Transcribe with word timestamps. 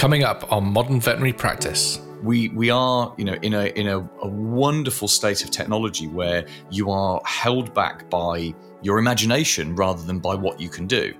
Coming 0.00 0.24
up 0.24 0.50
on 0.50 0.64
Modern 0.64 0.98
Veterinary 0.98 1.34
Practice. 1.34 2.00
We, 2.22 2.48
we 2.48 2.70
are 2.70 3.14
you 3.18 3.24
know 3.26 3.34
in 3.42 3.52
a 3.52 3.66
in 3.78 3.86
a, 3.86 3.98
a 3.98 4.28
wonderful 4.28 5.08
state 5.08 5.44
of 5.44 5.50
technology 5.50 6.06
where 6.06 6.46
you 6.70 6.90
are 6.90 7.20
held 7.26 7.74
back 7.74 8.08
by 8.08 8.54
your 8.82 8.98
imagination 8.98 9.74
rather 9.76 10.02
than 10.02 10.18
by 10.18 10.34
what 10.34 10.60
you 10.60 10.68
can 10.68 10.86
do. 10.86 11.14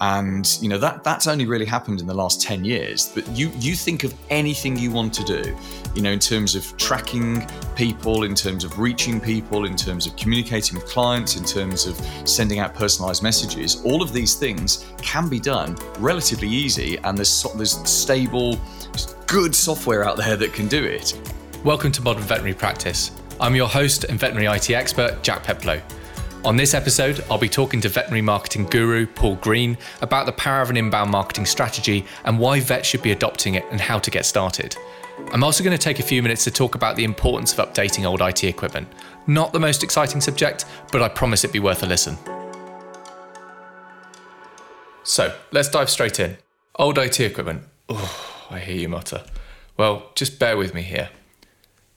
And 0.00 0.58
you 0.60 0.68
know 0.68 0.78
that 0.78 1.04
that's 1.04 1.28
only 1.28 1.46
really 1.46 1.64
happened 1.64 2.00
in 2.00 2.08
the 2.08 2.14
last 2.14 2.42
10 2.42 2.64
years 2.64 3.12
but 3.14 3.24
you 3.28 3.52
you 3.54 3.76
think 3.76 4.02
of 4.02 4.12
anything 4.30 4.76
you 4.76 4.90
want 4.90 5.14
to 5.14 5.22
do 5.22 5.56
you 5.94 6.02
know 6.02 6.10
in 6.10 6.18
terms 6.18 6.56
of 6.56 6.76
tracking 6.76 7.46
people 7.76 8.24
in 8.24 8.34
terms 8.34 8.64
of 8.64 8.80
reaching 8.80 9.20
people 9.20 9.64
in 9.64 9.76
terms 9.76 10.08
of 10.08 10.16
communicating 10.16 10.76
with 10.76 10.88
clients 10.88 11.36
in 11.36 11.44
terms 11.44 11.86
of 11.86 11.94
sending 12.28 12.58
out 12.58 12.74
personalized 12.74 13.22
messages. 13.22 13.80
All 13.84 14.02
of 14.02 14.12
these 14.12 14.34
things 14.34 14.92
can 15.00 15.28
be 15.28 15.38
done 15.38 15.76
relatively 15.98 16.48
easy 16.48 16.98
and 17.04 17.16
there's 17.16 17.46
there's 17.54 17.88
stable 17.88 18.58
good 19.28 19.54
software 19.54 20.04
out 20.04 20.16
there 20.16 20.36
that 20.36 20.52
can 20.52 20.66
do 20.66 20.82
it. 20.82 21.16
Welcome 21.62 21.92
to 21.92 22.02
modern 22.02 22.24
veterinary 22.24 22.54
practice. 22.54 23.12
I'm 23.40 23.54
your 23.54 23.68
host 23.68 24.02
and 24.02 24.18
veterinary 24.18 24.52
IT 24.56 24.70
expert 24.70 25.22
Jack 25.22 25.44
Peplow 25.44 25.80
on 26.44 26.56
this 26.56 26.74
episode, 26.74 27.24
I'll 27.30 27.38
be 27.38 27.48
talking 27.48 27.80
to 27.82 27.88
veterinary 27.88 28.22
marketing 28.22 28.66
guru 28.66 29.06
Paul 29.06 29.36
Green 29.36 29.78
about 30.00 30.26
the 30.26 30.32
power 30.32 30.60
of 30.60 30.70
an 30.70 30.76
inbound 30.76 31.10
marketing 31.10 31.46
strategy 31.46 32.04
and 32.24 32.38
why 32.38 32.58
vets 32.58 32.88
should 32.88 33.02
be 33.02 33.12
adopting 33.12 33.54
it 33.54 33.64
and 33.70 33.80
how 33.80 33.98
to 34.00 34.10
get 34.10 34.26
started. 34.26 34.76
I'm 35.30 35.44
also 35.44 35.62
going 35.62 35.76
to 35.76 35.82
take 35.82 36.00
a 36.00 36.02
few 36.02 36.20
minutes 36.22 36.42
to 36.44 36.50
talk 36.50 36.74
about 36.74 36.96
the 36.96 37.04
importance 37.04 37.56
of 37.56 37.68
updating 37.68 38.04
old 38.04 38.20
IT 38.20 38.42
equipment. 38.42 38.88
Not 39.28 39.52
the 39.52 39.60
most 39.60 39.84
exciting 39.84 40.20
subject, 40.20 40.64
but 40.90 41.00
I 41.00 41.08
promise 41.08 41.44
it'd 41.44 41.52
be 41.52 41.60
worth 41.60 41.84
a 41.84 41.86
listen. 41.86 42.18
So, 45.04 45.36
let's 45.52 45.68
dive 45.68 45.90
straight 45.90 46.18
in. 46.18 46.38
Old 46.76 46.98
IT 46.98 47.20
equipment. 47.20 47.62
Oh, 47.88 48.46
I 48.50 48.58
hear 48.58 48.76
you 48.76 48.88
mutter. 48.88 49.24
Well, 49.76 50.10
just 50.16 50.40
bear 50.40 50.56
with 50.56 50.74
me 50.74 50.82
here. 50.82 51.10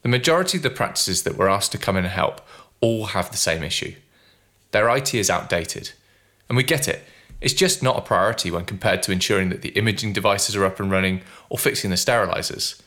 The 0.04 0.10
majority 0.10 0.58
of 0.58 0.64
the 0.64 0.70
practices 0.70 1.24
that 1.24 1.36
were 1.36 1.50
asked 1.50 1.72
to 1.72 1.80
come 1.80 1.98
in 1.98 2.06
and 2.06 2.14
help 2.14 2.42
all 2.80 3.08
have 3.08 3.32
the 3.32 3.38
same 3.38 3.64
issue 3.64 3.96
their 4.76 4.94
IT 4.94 5.14
is 5.14 5.30
outdated. 5.30 5.92
And 6.50 6.58
we 6.58 6.64
get 6.64 6.90
it. 6.90 7.06
It's 7.40 7.54
just 7.54 7.82
not 7.82 7.98
a 7.98 8.02
priority 8.02 8.52
when 8.52 8.66
compared 8.66 9.02
to 9.04 9.14
ensuring 9.14 9.48
that 9.48 9.62
the 9.62 9.70
imaging 9.70 10.12
devices 10.12 10.54
are 10.54 10.66
up 10.66 10.82
and 10.82 10.92
running 10.92 11.22
or 11.50 11.58
fixing 11.58 11.92
the 11.92 11.96
sterilizers. 11.96 12.82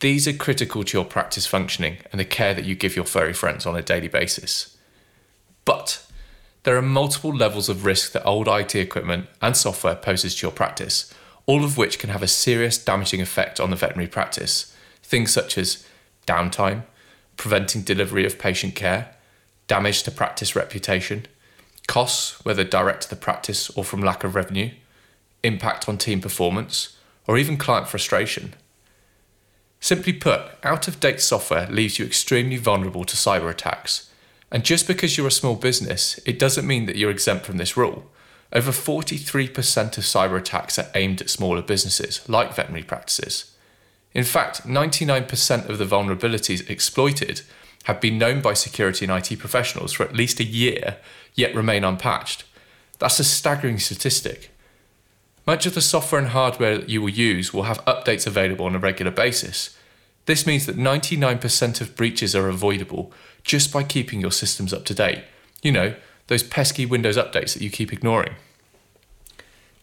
These 0.00 0.26
are 0.26 0.32
critical 0.32 0.82
to 0.82 0.98
your 0.98 1.04
practice 1.04 1.46
functioning 1.46 1.98
and 2.10 2.18
the 2.18 2.24
care 2.24 2.52
that 2.52 2.64
you 2.64 2.74
give 2.74 2.96
your 2.96 3.04
furry 3.04 3.32
friends 3.32 3.64
on 3.64 3.76
a 3.76 3.82
daily 3.82 4.08
basis. 4.08 4.76
But 5.64 6.04
there 6.64 6.76
are 6.76 6.82
multiple 6.82 7.32
levels 7.32 7.68
of 7.68 7.84
risk 7.84 8.10
that 8.10 8.26
old 8.26 8.48
IT 8.48 8.74
equipment 8.74 9.28
and 9.40 9.56
software 9.56 9.94
poses 9.94 10.34
to 10.34 10.46
your 10.46 10.52
practice, 10.52 11.14
all 11.46 11.62
of 11.62 11.76
which 11.78 12.00
can 12.00 12.10
have 12.10 12.24
a 12.24 12.26
serious 12.26 12.76
damaging 12.76 13.20
effect 13.20 13.60
on 13.60 13.70
the 13.70 13.76
veterinary 13.76 14.08
practice. 14.08 14.76
Things 15.00 15.32
such 15.32 15.56
as 15.56 15.86
downtime, 16.26 16.82
preventing 17.36 17.82
delivery 17.82 18.26
of 18.26 18.36
patient 18.36 18.74
care, 18.74 19.14
damage 19.70 20.02
to 20.02 20.10
practice 20.10 20.56
reputation, 20.56 21.24
costs, 21.86 22.44
whether 22.44 22.64
direct 22.64 23.02
to 23.02 23.08
the 23.08 23.14
practice 23.14 23.70
or 23.70 23.84
from 23.84 24.02
lack 24.02 24.24
of 24.24 24.34
revenue, 24.34 24.72
impact 25.44 25.88
on 25.88 25.96
team 25.96 26.20
performance, 26.20 26.96
or 27.28 27.38
even 27.38 27.56
client 27.56 27.86
frustration. 27.86 28.54
Simply 29.78 30.12
put, 30.12 30.42
out 30.64 30.88
of 30.88 30.98
date 30.98 31.20
software 31.20 31.70
leaves 31.70 32.00
you 32.00 32.04
extremely 32.04 32.56
vulnerable 32.56 33.04
to 33.04 33.14
cyber 33.14 33.48
attacks. 33.48 34.10
And 34.50 34.64
just 34.64 34.88
because 34.88 35.16
you're 35.16 35.28
a 35.28 35.30
small 35.30 35.54
business, 35.54 36.18
it 36.26 36.40
doesn't 36.40 36.66
mean 36.66 36.86
that 36.86 36.96
you're 36.96 37.08
exempt 37.08 37.46
from 37.46 37.58
this 37.58 37.76
rule. 37.76 38.10
Over 38.52 38.72
43% 38.72 39.96
of 39.96 40.02
cyber 40.02 40.36
attacks 40.36 40.80
are 40.80 40.90
aimed 40.96 41.20
at 41.20 41.30
smaller 41.30 41.62
businesses, 41.62 42.28
like 42.28 42.56
veterinary 42.56 42.82
practices. 42.82 43.54
In 44.14 44.24
fact, 44.24 44.66
99% 44.66 45.68
of 45.68 45.78
the 45.78 45.86
vulnerabilities 45.86 46.68
exploited 46.68 47.42
have 47.84 48.00
been 48.00 48.18
known 48.18 48.40
by 48.40 48.54
security 48.54 49.04
and 49.06 49.12
IT 49.12 49.38
professionals 49.38 49.92
for 49.92 50.04
at 50.04 50.14
least 50.14 50.40
a 50.40 50.44
year, 50.44 50.96
yet 51.34 51.54
remain 51.54 51.84
unpatched. 51.84 52.44
That's 52.98 53.18
a 53.18 53.24
staggering 53.24 53.78
statistic. 53.78 54.50
Much 55.46 55.66
of 55.66 55.74
the 55.74 55.80
software 55.80 56.20
and 56.20 56.30
hardware 56.30 56.78
that 56.78 56.88
you 56.88 57.00
will 57.00 57.08
use 57.08 57.52
will 57.52 57.64
have 57.64 57.84
updates 57.86 58.26
available 58.26 58.66
on 58.66 58.74
a 58.74 58.78
regular 58.78 59.10
basis. 59.10 59.76
This 60.26 60.46
means 60.46 60.66
that 60.66 60.76
99% 60.76 61.80
of 61.80 61.96
breaches 61.96 62.36
are 62.36 62.48
avoidable 62.48 63.12
just 63.42 63.72
by 63.72 63.82
keeping 63.82 64.20
your 64.20 64.30
systems 64.30 64.72
up 64.72 64.84
to 64.84 64.94
date. 64.94 65.24
You 65.62 65.72
know, 65.72 65.94
those 66.26 66.42
pesky 66.42 66.86
Windows 66.86 67.16
updates 67.16 67.54
that 67.54 67.62
you 67.62 67.70
keep 67.70 67.92
ignoring. 67.92 68.34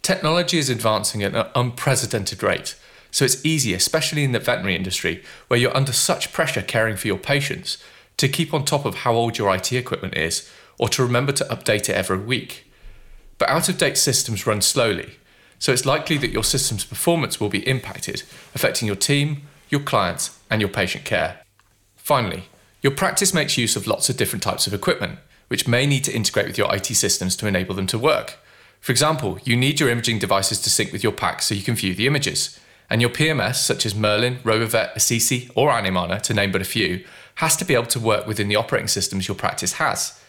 Technology 0.02 0.58
is 0.58 0.70
advancing 0.70 1.22
at 1.24 1.36
an 1.36 1.48
unprecedented 1.54 2.42
rate, 2.42 2.76
so 3.12 3.26
it's 3.26 3.44
easy, 3.46 3.74
especially 3.74 4.24
in 4.24 4.32
the 4.32 4.40
veterinary 4.40 4.76
industry, 4.76 5.24
where 5.48 5.60
you're 5.60 5.76
under 5.76 5.94
such 5.94 6.34
pressure 6.34 6.62
caring 6.62 6.96
for 6.96 7.08
your 7.08 7.18
patients, 7.18 7.78
to 8.18 8.28
keep 8.28 8.54
on 8.54 8.66
top 8.66 8.86
of 8.86 8.96
how 8.96 9.14
old 9.14 9.38
your 9.38 9.54
IT 9.54 9.72
equipment 9.74 10.16
is, 10.16 10.50
or 10.80 10.90
to 10.90 11.04
remember 11.04 11.32
to 11.32 11.46
update 11.46 11.90
it 11.90 11.96
every 11.96 12.18
week. 12.18 12.72
But 13.38 13.50
out 13.50 13.70
of 13.70 13.78
date 13.78 13.98
systems 13.98 14.48
run 14.48 14.62
slowly, 14.62 15.18
so 15.60 15.72
it's 15.72 15.86
likely 15.86 16.18
that 16.18 16.32
your 16.32 16.44
system's 16.44 16.86
performance 16.86 17.40
will 17.40 17.50
be 17.50 17.68
impacted, 17.68 18.24
affecting 18.54 18.88
your 18.88 18.96
team, 18.96 19.44
your 19.70 19.82
clients, 19.82 20.38
and 20.50 20.62
your 20.62 20.70
patient 20.70 21.06
care. 21.06 21.42
Finally, 21.96 22.46
your 22.82 22.92
practice 22.94 23.34
makes 23.34 23.58
use 23.58 23.76
of 23.76 23.88
lots 23.88 24.10
of 24.10 24.18
different 24.18 24.44
types 24.44 24.68
of 24.68 24.74
equipment, 24.74 25.20
which 25.48 25.68
may 25.68 25.86
need 25.86 26.04
to 26.04 26.16
integrate 26.16 26.48
with 26.48 26.58
your 26.58 26.74
IT 26.74 26.86
systems 26.86 27.36
to 27.36 27.48
enable 27.48 27.76
them 27.76 27.88
to 27.88 28.00
work. 28.00 28.38
For 28.80 28.92
example, 28.92 29.40
you 29.44 29.56
need 29.56 29.80
your 29.80 29.90
imaging 29.90 30.20
devices 30.20 30.62
to 30.62 30.70
sync 30.70 30.92
with 30.92 31.04
your 31.04 31.12
PACS 31.12 31.48
so 31.48 31.56
you 31.56 31.64
can 31.64 31.76
view 31.76 31.96
the 31.96 32.08
images. 32.08 32.60
And 32.90 33.02
your 33.02 33.10
PMS, 33.10 33.56
such 33.56 33.86
as 33.86 33.94
Merlin, 33.94 34.38
Robovet, 34.44 34.96
Assisi, 34.96 35.50
or 35.56 35.70
Animana, 35.70 36.22
to 36.22 36.34
name 36.34 36.52
but 36.52 36.62
a 36.62 36.66
few, 36.66 37.04
has 37.36 37.56
to 37.58 37.66
be 37.66 37.74
able 37.74 37.86
to 37.88 38.00
work 38.00 38.26
within 38.26 38.48
the 38.48 38.56
operating 38.56 38.88
systems 38.88 39.28
your 39.28 39.36
practice 39.36 39.74
has. 39.74 40.20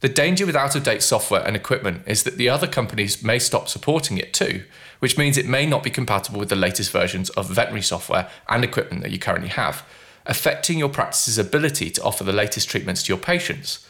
The 0.00 0.08
danger 0.08 0.46
with 0.46 0.56
out 0.56 0.74
of 0.74 0.82
date 0.82 1.02
software 1.02 1.46
and 1.46 1.54
equipment 1.54 2.02
is 2.06 2.22
that 2.22 2.38
the 2.38 2.48
other 2.48 2.66
companies 2.66 3.22
may 3.22 3.38
stop 3.38 3.68
supporting 3.68 4.18
it 4.18 4.32
too, 4.32 4.64
which 4.98 5.18
means 5.18 5.36
it 5.36 5.46
may 5.46 5.66
not 5.66 5.82
be 5.82 5.90
compatible 5.90 6.40
with 6.40 6.48
the 6.48 6.56
latest 6.56 6.90
versions 6.90 7.28
of 7.30 7.50
veterinary 7.50 7.82
software 7.82 8.28
and 8.48 8.64
equipment 8.64 9.02
that 9.02 9.10
you 9.10 9.18
currently 9.18 9.50
have, 9.50 9.86
affecting 10.26 10.78
your 10.78 10.88
practice's 10.88 11.38
ability 11.38 11.90
to 11.90 12.02
offer 12.02 12.24
the 12.24 12.32
latest 12.32 12.68
treatments 12.68 13.02
to 13.02 13.08
your 13.12 13.18
patients. 13.18 13.86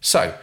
So, 0.00 0.34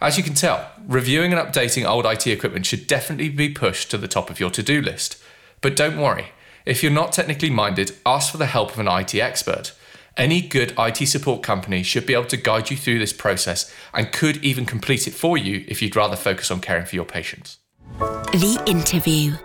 as 0.00 0.18
you 0.18 0.24
can 0.24 0.34
tell, 0.34 0.70
reviewing 0.86 1.32
and 1.32 1.40
updating 1.40 1.86
old 1.86 2.06
IT 2.06 2.26
equipment 2.26 2.66
should 2.66 2.86
definitely 2.86 3.28
be 3.28 3.50
pushed 3.50 3.90
to 3.90 3.98
the 3.98 4.08
top 4.08 4.30
of 4.30 4.40
your 4.40 4.50
to 4.50 4.62
do 4.62 4.80
list. 4.80 5.22
But 5.60 5.76
don't 5.76 5.98
worry, 5.98 6.32
if 6.66 6.82
you're 6.82 6.92
not 6.92 7.12
technically 7.12 7.48
minded, 7.48 7.92
ask 8.04 8.32
for 8.32 8.38
the 8.38 8.46
help 8.46 8.72
of 8.72 8.80
an 8.80 8.88
IT 8.88 9.14
expert. 9.14 9.72
Any 10.16 10.40
good 10.40 10.74
IT 10.76 11.06
support 11.06 11.42
company 11.42 11.84
should 11.84 12.06
be 12.06 12.14
able 12.14 12.24
to 12.26 12.36
guide 12.36 12.70
you 12.70 12.76
through 12.76 12.98
this 12.98 13.12
process 13.12 13.72
and 13.94 14.10
could 14.12 14.38
even 14.44 14.66
complete 14.66 15.06
it 15.06 15.14
for 15.14 15.38
you 15.38 15.64
if 15.68 15.80
you'd 15.80 15.94
rather 15.94 16.16
focus 16.16 16.50
on 16.50 16.60
caring 16.60 16.84
for 16.84 16.96
your 16.96 17.04
patients. 17.04 17.58
The 17.98 18.62
interview. 18.66 19.36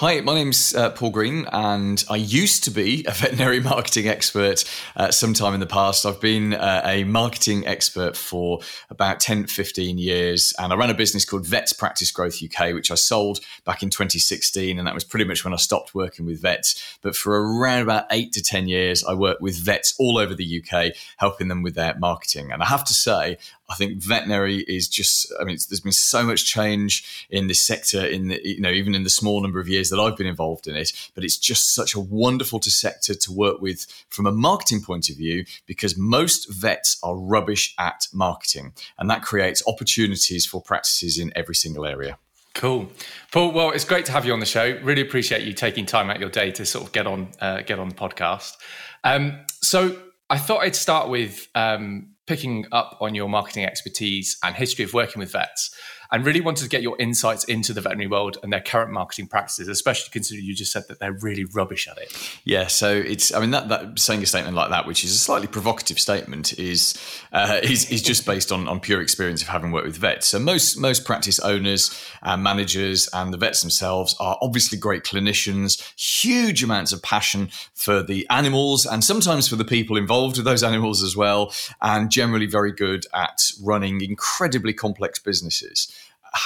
Hi, 0.00 0.20
my 0.20 0.34
name's 0.34 0.76
uh, 0.76 0.90
Paul 0.90 1.10
Green, 1.10 1.44
and 1.50 2.04
I 2.08 2.14
used 2.14 2.62
to 2.62 2.70
be 2.70 3.04
a 3.08 3.10
veterinary 3.10 3.58
marketing 3.74 4.06
expert 4.06 4.62
uh, 4.94 5.10
sometime 5.10 5.54
in 5.54 5.58
the 5.58 5.66
past. 5.66 6.06
I've 6.06 6.20
been 6.20 6.54
uh, 6.54 6.82
a 6.84 7.02
marketing 7.02 7.66
expert 7.66 8.16
for 8.16 8.60
about 8.90 9.18
10, 9.18 9.48
15 9.48 9.98
years, 9.98 10.54
and 10.56 10.72
I 10.72 10.76
ran 10.76 10.90
a 10.90 10.94
business 10.94 11.24
called 11.24 11.44
Vets 11.48 11.72
Practice 11.72 12.12
Growth 12.12 12.40
UK, 12.40 12.74
which 12.74 12.92
I 12.92 12.94
sold 12.94 13.40
back 13.64 13.82
in 13.82 13.90
2016, 13.90 14.78
and 14.78 14.86
that 14.86 14.94
was 14.94 15.02
pretty 15.02 15.24
much 15.24 15.42
when 15.42 15.52
I 15.52 15.56
stopped 15.56 15.96
working 15.96 16.26
with 16.26 16.40
vets. 16.40 16.96
But 17.02 17.16
for 17.16 17.32
around 17.32 17.82
about 17.82 18.04
eight 18.12 18.30
to 18.34 18.40
10 18.40 18.68
years, 18.68 19.02
I 19.02 19.14
worked 19.14 19.42
with 19.42 19.58
vets 19.58 19.96
all 19.98 20.16
over 20.16 20.32
the 20.32 20.62
UK, 20.62 20.92
helping 21.16 21.48
them 21.48 21.64
with 21.64 21.74
their 21.74 21.98
marketing. 21.98 22.52
And 22.52 22.62
I 22.62 22.66
have 22.66 22.84
to 22.84 22.94
say, 22.94 23.38
I 23.70 23.74
think 23.74 24.02
veterinary 24.02 24.58
is 24.60 24.88
just, 24.88 25.32
I 25.40 25.44
mean, 25.44 25.58
there's 25.68 25.80
been 25.80 25.92
so 25.92 26.22
much 26.22 26.46
change 26.46 27.26
in 27.30 27.48
this 27.48 27.60
sector 27.60 28.04
in 28.04 28.28
the, 28.28 28.40
you 28.42 28.60
know, 28.60 28.70
even 28.70 28.94
in 28.94 29.04
the 29.04 29.10
small 29.10 29.40
number 29.42 29.60
of 29.60 29.68
years 29.68 29.90
that 29.90 30.00
I've 30.00 30.16
been 30.16 30.26
involved 30.26 30.66
in 30.66 30.76
it, 30.76 30.92
but 31.14 31.24
it's 31.24 31.36
just 31.36 31.74
such 31.74 31.94
a 31.94 32.00
wonderful 32.00 32.60
sector 32.62 33.14
to 33.14 33.32
work 33.32 33.60
with 33.60 33.86
from 34.08 34.26
a 34.26 34.32
marketing 34.32 34.82
point 34.82 35.10
of 35.10 35.16
view 35.16 35.44
because 35.66 35.96
most 35.96 36.50
vets 36.50 36.98
are 37.02 37.16
rubbish 37.16 37.74
at 37.78 38.06
marketing 38.12 38.72
and 38.98 39.10
that 39.10 39.22
creates 39.22 39.62
opportunities 39.66 40.46
for 40.46 40.60
practices 40.60 41.18
in 41.18 41.32
every 41.36 41.54
single 41.54 41.86
area. 41.86 42.18
Cool, 42.54 42.90
Paul. 43.30 43.52
Well, 43.52 43.70
it's 43.70 43.84
great 43.84 44.04
to 44.06 44.12
have 44.12 44.24
you 44.24 44.32
on 44.32 44.40
the 44.40 44.46
show. 44.46 44.78
Really 44.82 45.02
appreciate 45.02 45.42
you 45.42 45.52
taking 45.52 45.86
time 45.86 46.10
out 46.10 46.18
your 46.18 46.30
day 46.30 46.50
to 46.52 46.66
sort 46.66 46.86
of 46.86 46.92
get 46.92 47.06
on 47.06 47.28
uh, 47.40 47.60
get 47.60 47.78
on 47.78 47.88
the 47.88 47.94
podcast. 47.94 48.56
Um, 49.04 49.38
so 49.62 49.96
I 50.28 50.38
thought 50.38 50.62
I'd 50.62 50.74
start 50.74 51.08
with 51.08 51.46
um, 51.54 52.14
picking 52.28 52.66
up 52.70 52.98
on 53.00 53.14
your 53.14 53.28
marketing 53.28 53.64
expertise 53.64 54.36
and 54.44 54.54
history 54.54 54.84
of 54.84 54.92
working 54.92 55.18
with 55.18 55.32
vets. 55.32 55.74
And 56.10 56.24
really 56.24 56.40
wanted 56.40 56.62
to 56.62 56.68
get 56.68 56.82
your 56.82 56.96
insights 56.98 57.44
into 57.44 57.72
the 57.72 57.80
veterinary 57.80 58.08
world 58.08 58.38
and 58.42 58.52
their 58.52 58.60
current 58.60 58.90
marketing 58.90 59.26
practices, 59.26 59.68
especially 59.68 60.10
considering 60.10 60.46
you 60.46 60.54
just 60.54 60.72
said 60.72 60.84
that 60.88 60.98
they're 60.98 61.12
really 61.12 61.44
rubbish 61.44 61.86
at 61.86 61.98
it. 61.98 62.12
Yeah, 62.44 62.66
so 62.66 62.90
it's 62.92 63.32
I 63.34 63.40
mean 63.40 63.50
that, 63.50 63.68
that 63.68 63.98
saying 63.98 64.22
a 64.22 64.26
statement 64.26 64.56
like 64.56 64.70
that, 64.70 64.86
which 64.86 65.04
is 65.04 65.12
a 65.12 65.18
slightly 65.18 65.46
provocative 65.46 65.98
statement, 65.98 66.58
is 66.58 66.94
uh, 67.32 67.60
is, 67.62 67.90
is 67.90 68.02
just 68.02 68.24
based 68.24 68.50
on, 68.50 68.68
on 68.68 68.80
pure 68.80 69.00
experience 69.00 69.42
of 69.42 69.48
having 69.48 69.70
worked 69.70 69.86
with 69.86 69.96
vets. 69.96 70.28
So 70.28 70.38
most 70.38 70.78
most 70.78 71.04
practice 71.04 71.38
owners 71.40 71.94
and 72.22 72.42
managers 72.42 73.08
and 73.12 73.32
the 73.32 73.38
vets 73.38 73.60
themselves 73.60 74.14
are 74.18 74.38
obviously 74.40 74.78
great 74.78 75.04
clinicians, 75.04 75.82
huge 75.98 76.62
amounts 76.62 76.92
of 76.92 77.02
passion 77.02 77.50
for 77.74 78.02
the 78.02 78.26
animals 78.30 78.86
and 78.86 79.04
sometimes 79.04 79.48
for 79.48 79.56
the 79.56 79.64
people 79.64 79.96
involved 79.96 80.36
with 80.36 80.44
those 80.44 80.62
animals 80.62 81.02
as 81.02 81.16
well, 81.16 81.52
and 81.82 82.10
generally 82.10 82.46
very 82.46 82.72
good 82.72 83.06
at 83.14 83.52
running 83.62 84.00
incredibly 84.00 84.72
complex 84.72 85.18
businesses. 85.18 85.92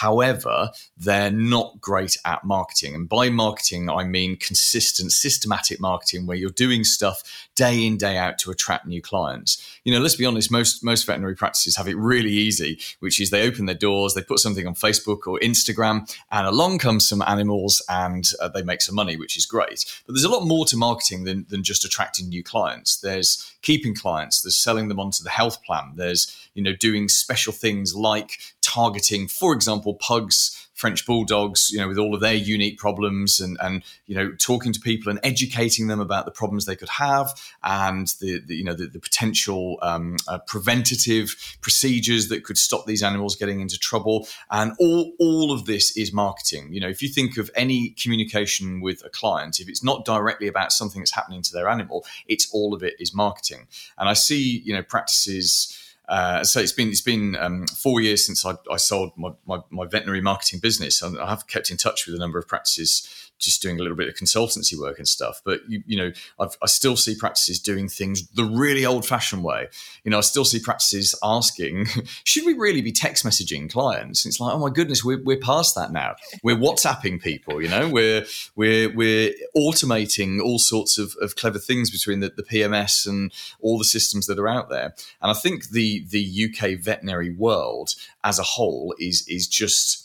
However, 0.01 0.71
they're 0.97 1.31
not 1.31 1.81
great 1.81 2.17
at 2.25 2.45
marketing. 2.45 2.95
And 2.95 3.09
by 3.09 3.29
marketing, 3.29 3.91
I 3.91 4.05
mean 4.05 4.37
consistent, 4.37 5.13
systematic 5.13 5.81
marketing 5.81 6.27
where 6.27 6.37
you're 6.37 6.51
doing 6.51 6.83
stuff 6.83 7.23
day 7.55 7.87
in, 7.87 7.99
day 7.99 8.17
out 8.17 8.39
to 8.39 8.51
attract 8.51 8.87
new 8.87 9.03
clients. 9.03 9.63
You 9.85 9.93
know, 9.93 10.01
let's 10.01 10.17
be 10.17 10.25
honest, 10.25 10.51
most, 10.51 10.83
most 10.83 11.07
veterinary 11.07 11.37
practices 11.37 11.77
have 11.77 11.89
it 11.89 11.97
really 11.97 12.33
easy, 12.33 12.81
which 13.01 13.21
is 13.21 13.31
they 13.31 13.47
open 13.47 13.67
their 13.67 13.75
doors, 13.75 14.15
they 14.15 14.23
put 14.23 14.39
something 14.39 14.67
on 14.67 14.75
Facebook 14.75 15.27
or 15.27 15.39
Instagram, 15.41 16.11
and 16.31 16.47
along 16.47 16.79
comes 16.79 17.07
some 17.07 17.23
animals 17.23 17.83
and 17.89 18.31
uh, 18.41 18.49
they 18.49 18.63
make 18.63 18.81
some 18.81 18.95
money, 18.95 19.17
which 19.17 19.37
is 19.37 19.45
great. 19.45 19.85
But 20.07 20.15
there's 20.15 20.25
a 20.25 20.31
lot 20.31 20.47
more 20.47 20.65
to 20.67 20.77
marketing 20.77 21.25
than, 21.25 21.47
than 21.51 21.63
just 21.63 21.85
attracting 21.85 22.29
new 22.29 22.43
clients. 22.43 22.97
There's 22.97 23.55
keeping 23.61 23.95
clients, 23.95 24.43
there's 24.43 24.57
selling 24.57 24.89
them 24.89 24.99
onto 24.99 25.23
the 25.23 25.31
health 25.31 25.63
plan, 25.63 25.93
there's, 25.97 26.49
you 26.55 26.63
know, 26.63 26.75
doing 26.75 27.09
special 27.09 27.53
things 27.53 27.95
like 27.95 28.39
targeting, 28.73 29.29
for 29.29 29.53
example, 29.53 29.95
pugs, 29.95 30.69
French 30.73 31.05
bulldogs, 31.07 31.71
you 31.71 31.79
know, 31.79 31.87
with 31.87 31.99
all 31.99 32.15
of 32.15 32.21
their 32.21 32.35
unique 32.35 32.79
problems 32.79 33.39
and, 33.39 33.59
and 33.63 33.85
you 34.07 34.15
know, 34.15 34.33
talking 34.39 34.73
to 34.73 34.81
people 34.81 35.11
and 35.11 35.21
educating 35.23 35.87
them 35.87 36.01
about 36.01 36.25
the 36.25 36.31
problems 36.31 36.65
they 36.65 36.75
could 36.75 36.89
have 36.89 37.29
and 37.63 38.09
the, 38.21 38.41
the 38.47 38.57
you 38.57 38.65
know, 38.65 38.75
the, 38.75 38.87
the 38.87 38.99
potential 38.99 39.79
um, 39.83 40.17
uh, 40.27 40.39
preventative 40.39 41.37
procedures 41.61 42.29
that 42.31 42.43
could 42.43 42.57
stop 42.57 42.87
these 42.87 43.03
animals 43.03 43.37
getting 43.37 43.61
into 43.61 43.79
trouble. 43.79 44.27
And 44.51 44.73
all, 44.81 45.13
all 45.21 45.53
of 45.53 45.67
this 45.67 45.95
is 45.97 46.13
marketing. 46.13 46.73
You 46.73 46.81
know, 46.81 46.89
if 46.89 47.03
you 47.03 47.09
think 47.09 47.37
of 47.37 47.51
any 47.55 47.91
communication 47.91 48.81
with 48.81 49.05
a 49.05 49.11
client, 49.11 49.61
if 49.61 49.69
it's 49.69 49.85
not 49.85 50.05
directly 50.07 50.49
about 50.49 50.73
something 50.73 51.01
that's 51.01 51.15
happening 51.15 51.43
to 51.43 51.53
their 51.53 51.69
animal, 51.69 52.05
it's 52.27 52.49
all 52.53 52.75
of 52.75 52.83
it 52.83 52.95
is 52.99 53.15
marketing. 53.15 53.67
And 53.99 54.09
I 54.09 54.15
see, 54.15 54.63
you 54.65 54.73
know, 54.73 54.83
practices 54.83 55.79
uh, 56.09 56.43
so 56.43 56.61
it's 56.61 56.73
been 56.73 56.89
it's 56.89 57.01
been 57.01 57.37
um, 57.37 57.67
four 57.69 58.01
years 58.01 58.27
since 58.27 58.45
I, 58.45 58.55
I 58.71 58.77
sold 58.77 59.13
my, 59.17 59.31
my, 59.47 59.61
my, 59.71 59.87
veterinary 59.87 60.21
marketing 60.21 60.59
business. 60.59 61.01
And 61.01 61.19
I 61.19 61.29
have 61.29 61.47
kept 61.47 61.71
in 61.71 61.77
touch 61.77 62.07
with 62.07 62.17
a 62.17 62.19
number 62.19 62.39
of 62.39 62.49
practices 62.49 63.09
just 63.43 63.63
doing 63.63 63.79
a 63.79 63.83
little 63.83 63.97
bit 63.97 64.09
of 64.09 64.15
consultancy 64.15 64.79
work 64.79 64.99
and 64.99 65.09
stuff. 65.09 65.41
But 65.45 65.61
you, 65.69 65.83
you 65.87 65.97
know, 65.97 66.13
I've, 66.39 66.57
i 66.63 66.67
still 66.67 66.97
see 66.97 67.15
practices 67.15 67.59
doing 67.61 67.89
things 67.89 68.27
the 68.29 68.45
really 68.45 68.87
old-fashioned 68.87 69.45
way. 69.45 69.69
You 70.05 70.11
know, 70.11 70.19
I 70.19 70.23
still 70.23 70.45
see 70.45 70.61
practices 70.61 71.15
asking, 71.23 71.87
"Should 72.25 72.47
we 72.47 72.55
really 72.55 72.81
be 72.81 72.93
text 72.93 73.25
messaging 73.25 73.71
clients?" 73.71 74.25
It's 74.25 74.41
like, 74.41 74.55
oh 74.55 74.59
my 74.59 74.71
goodness, 74.71 75.05
we're, 75.05 75.23
we're 75.23 75.39
past 75.39 75.75
that 75.75 75.93
now. 75.93 76.17
We're 76.43 76.57
WhatsApping 76.57 77.21
people. 77.23 77.61
You 77.61 77.69
know, 77.69 77.89
we're 77.89 78.25
we're 78.57 78.95
we're 78.95 79.33
automating 79.57 80.41
all 80.41 80.59
sorts 80.59 80.99
of, 80.99 81.15
of 81.21 81.37
clever 81.37 81.59
things 81.59 81.91
between 81.91 82.21
the, 82.21 82.31
the 82.31 82.43
PMS 82.43 83.07
and 83.07 83.33
all 83.61 83.79
the 83.79 83.85
systems 83.85 84.27
that 84.27 84.39
are 84.39 84.49
out 84.49 84.69
there. 84.69 84.95
And 85.21 85.31
I 85.31 85.35
think 85.35 85.71
the 85.71 86.05
the 86.09 86.49
UK 86.49 86.79
veterinary 86.79 87.31
world 87.31 87.95
as 88.25 88.39
a 88.39 88.43
whole 88.43 88.95
is 88.99 89.27
is 89.29 89.47
just 89.49 90.02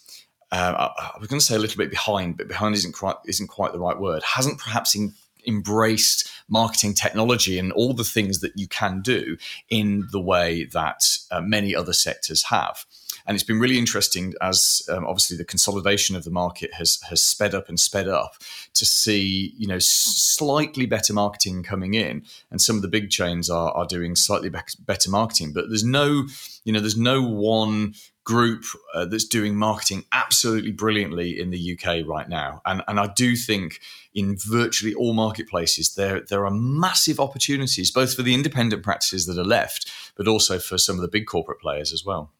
uh, 0.51 0.89
I 0.97 1.17
was 1.19 1.27
going 1.27 1.39
to 1.39 1.45
say 1.45 1.55
a 1.55 1.59
little 1.59 1.77
bit 1.77 1.89
behind, 1.89 2.37
but 2.37 2.47
behind 2.47 2.75
isn't 2.75 2.93
quite 2.93 3.15
isn't 3.25 3.47
quite 3.47 3.73
the 3.73 3.79
right 3.79 3.99
word. 3.99 4.23
Hasn't 4.23 4.59
perhaps 4.59 4.95
in, 4.95 5.13
embraced 5.47 6.29
marketing 6.49 6.93
technology 6.93 7.57
and 7.57 7.71
all 7.71 7.93
the 7.93 8.03
things 8.03 8.39
that 8.41 8.51
you 8.55 8.67
can 8.67 9.01
do 9.01 9.37
in 9.69 10.07
the 10.11 10.19
way 10.19 10.65
that 10.65 11.17
uh, 11.31 11.41
many 11.41 11.75
other 11.75 11.93
sectors 11.93 12.43
have. 12.43 12.85
And 13.25 13.35
it's 13.35 13.43
been 13.43 13.59
really 13.59 13.77
interesting 13.77 14.33
as 14.41 14.81
um, 14.89 15.05
obviously 15.05 15.35
the 15.35 15.43
consolidation 15.43 16.15
of 16.15 16.23
the 16.23 16.31
market 16.31 16.73
has 16.75 16.99
has 17.09 17.21
sped 17.21 17.53
up 17.53 17.67
and 17.67 17.77
sped 17.77 18.07
up 18.07 18.35
to 18.73 18.85
see 18.85 19.53
you 19.57 19.67
know 19.67 19.79
slightly 19.79 20.85
better 20.85 21.13
marketing 21.13 21.61
coming 21.61 21.93
in, 21.93 22.23
and 22.51 22.61
some 22.61 22.77
of 22.77 22.81
the 22.81 22.87
big 22.87 23.09
chains 23.09 23.49
are 23.49 23.71
are 23.71 23.85
doing 23.85 24.15
slightly 24.15 24.49
better 24.49 25.09
marketing. 25.09 25.51
But 25.51 25.67
there's 25.67 25.83
no 25.83 26.25
you 26.63 26.71
know 26.71 26.79
there's 26.79 26.97
no 26.97 27.21
one 27.21 27.95
group 28.27 28.65
uh, 28.93 29.05
that's 29.05 29.23
doing 29.23 29.55
marketing 29.55 30.03
absolutely 30.11 30.73
brilliantly 30.73 31.39
in 31.39 31.49
the 31.49 31.79
UK 31.79 32.05
right 32.05 32.27
now. 32.27 32.61
And, 32.65 32.83
and 32.85 32.99
I 32.99 33.07
do 33.07 33.37
think 33.37 33.79
in 34.13 34.35
virtually 34.37 34.93
all 34.93 35.13
marketplaces, 35.13 35.95
there, 35.95 36.19
there 36.19 36.45
are 36.45 36.51
massive 36.51 37.21
opportunities, 37.21 37.89
both 37.89 38.13
for 38.13 38.23
the 38.23 38.33
independent 38.33 38.83
practices 38.83 39.27
that 39.27 39.39
are 39.39 39.45
left, 39.45 39.89
but 40.17 40.27
also 40.27 40.59
for 40.59 40.77
some 40.77 40.97
of 40.97 41.01
the 41.01 41.07
big 41.07 41.25
corporate 41.25 41.61
players 41.61 41.93
as 41.93 42.03
well. 42.03 42.33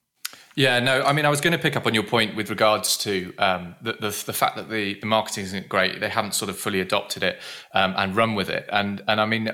Yeah, 0.56 0.80
no, 0.80 1.04
I 1.04 1.14
mean, 1.14 1.26
I 1.26 1.30
was 1.30 1.40
going 1.40 1.54
to 1.54 1.60
pick 1.60 1.78
up 1.78 1.86
on 1.86 1.94
your 1.94 2.04
point 2.04 2.36
with 2.36 2.50
regards 2.50 2.98
to 2.98 3.34
um, 3.38 3.76
the, 3.82 3.94
the, 3.94 4.24
the 4.26 4.34
fact 4.34 4.58
that 4.58 4.70
the, 4.70 4.96
the 4.96 5.06
marketing 5.06 5.46
isn't 5.46 5.70
great. 5.70 6.02
They 6.02 6.10
haven't 6.10 6.34
sort 6.34 6.50
of 6.50 6.58
fully 6.58 6.82
adopted 6.82 7.24
it 7.24 7.40
um, 7.74 7.94
and 7.96 8.14
run 8.14 8.36
with 8.36 8.50
it. 8.50 8.68
And 8.74 9.02
and 9.08 9.22
I 9.22 9.26
mean, 9.26 9.52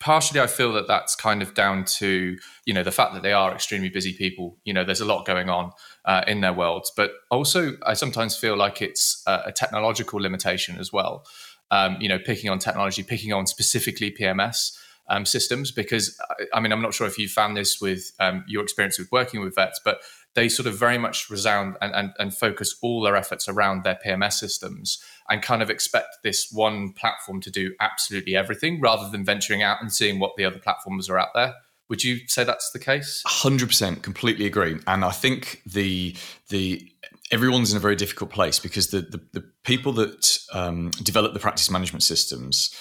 partially 0.00 0.40
I 0.40 0.46
feel 0.46 0.72
that 0.74 0.86
that's 0.86 1.14
kind 1.14 1.42
of 1.42 1.54
down 1.54 1.84
to 1.84 2.36
you 2.64 2.74
know 2.74 2.82
the 2.82 2.92
fact 2.92 3.14
that 3.14 3.22
they 3.22 3.32
are 3.32 3.52
extremely 3.52 3.88
busy 3.88 4.12
people. 4.12 4.58
You 4.64 4.72
know, 4.72 4.84
there's 4.84 5.00
a 5.00 5.04
lot 5.04 5.26
going 5.26 5.50
on 5.50 5.72
uh, 6.04 6.22
in 6.26 6.40
their 6.40 6.52
worlds, 6.52 6.92
but 6.96 7.12
also 7.30 7.72
I 7.84 7.94
sometimes 7.94 8.36
feel 8.36 8.56
like 8.56 8.80
it's 8.80 9.22
a, 9.26 9.42
a 9.46 9.52
technological 9.52 10.20
limitation 10.20 10.78
as 10.78 10.92
well. 10.92 11.24
Um, 11.70 11.98
you 12.00 12.08
know, 12.08 12.18
picking 12.18 12.50
on 12.50 12.58
technology, 12.58 13.02
picking 13.02 13.32
on 13.32 13.46
specifically 13.46 14.10
PMS. 14.10 14.76
Um, 15.10 15.24
systems 15.24 15.72
because 15.72 16.20
I 16.52 16.60
mean 16.60 16.70
I'm 16.70 16.82
not 16.82 16.92
sure 16.92 17.06
if 17.06 17.16
you 17.16 17.30
found 17.30 17.56
this 17.56 17.80
with 17.80 18.12
um, 18.20 18.44
your 18.46 18.62
experience 18.62 18.98
with 18.98 19.10
working 19.10 19.40
with 19.40 19.54
vets, 19.54 19.80
but 19.82 20.02
they 20.38 20.48
sort 20.48 20.68
of 20.68 20.78
very 20.78 20.98
much 20.98 21.28
resound 21.30 21.76
and, 21.82 21.92
and, 21.96 22.12
and 22.20 22.32
focus 22.32 22.76
all 22.80 23.02
their 23.02 23.16
efforts 23.16 23.48
around 23.48 23.82
their 23.82 23.98
PMS 24.06 24.34
systems 24.34 25.02
and 25.28 25.42
kind 25.42 25.62
of 25.62 25.68
expect 25.68 26.18
this 26.22 26.52
one 26.52 26.92
platform 26.92 27.40
to 27.40 27.50
do 27.50 27.74
absolutely 27.80 28.36
everything 28.36 28.80
rather 28.80 29.10
than 29.10 29.24
venturing 29.24 29.64
out 29.64 29.78
and 29.80 29.92
seeing 29.92 30.20
what 30.20 30.36
the 30.36 30.44
other 30.44 30.60
platforms 30.60 31.10
are 31.10 31.18
out 31.18 31.30
there. 31.34 31.54
Would 31.88 32.04
you 32.04 32.20
say 32.28 32.44
that's 32.44 32.70
the 32.70 32.78
case? 32.78 33.20
Hundred 33.26 33.66
percent, 33.66 34.04
completely 34.04 34.46
agree. 34.46 34.78
And 34.86 35.04
I 35.04 35.10
think 35.10 35.60
the 35.66 36.14
the 36.50 36.88
everyone's 37.32 37.72
in 37.72 37.76
a 37.76 37.80
very 37.80 37.96
difficult 37.96 38.30
place 38.30 38.60
because 38.60 38.88
the 38.88 39.00
the, 39.00 39.20
the 39.32 39.44
people 39.64 39.92
that 39.94 40.38
um, 40.52 40.90
develop 41.02 41.34
the 41.34 41.40
practice 41.40 41.68
management 41.68 42.04
systems, 42.04 42.72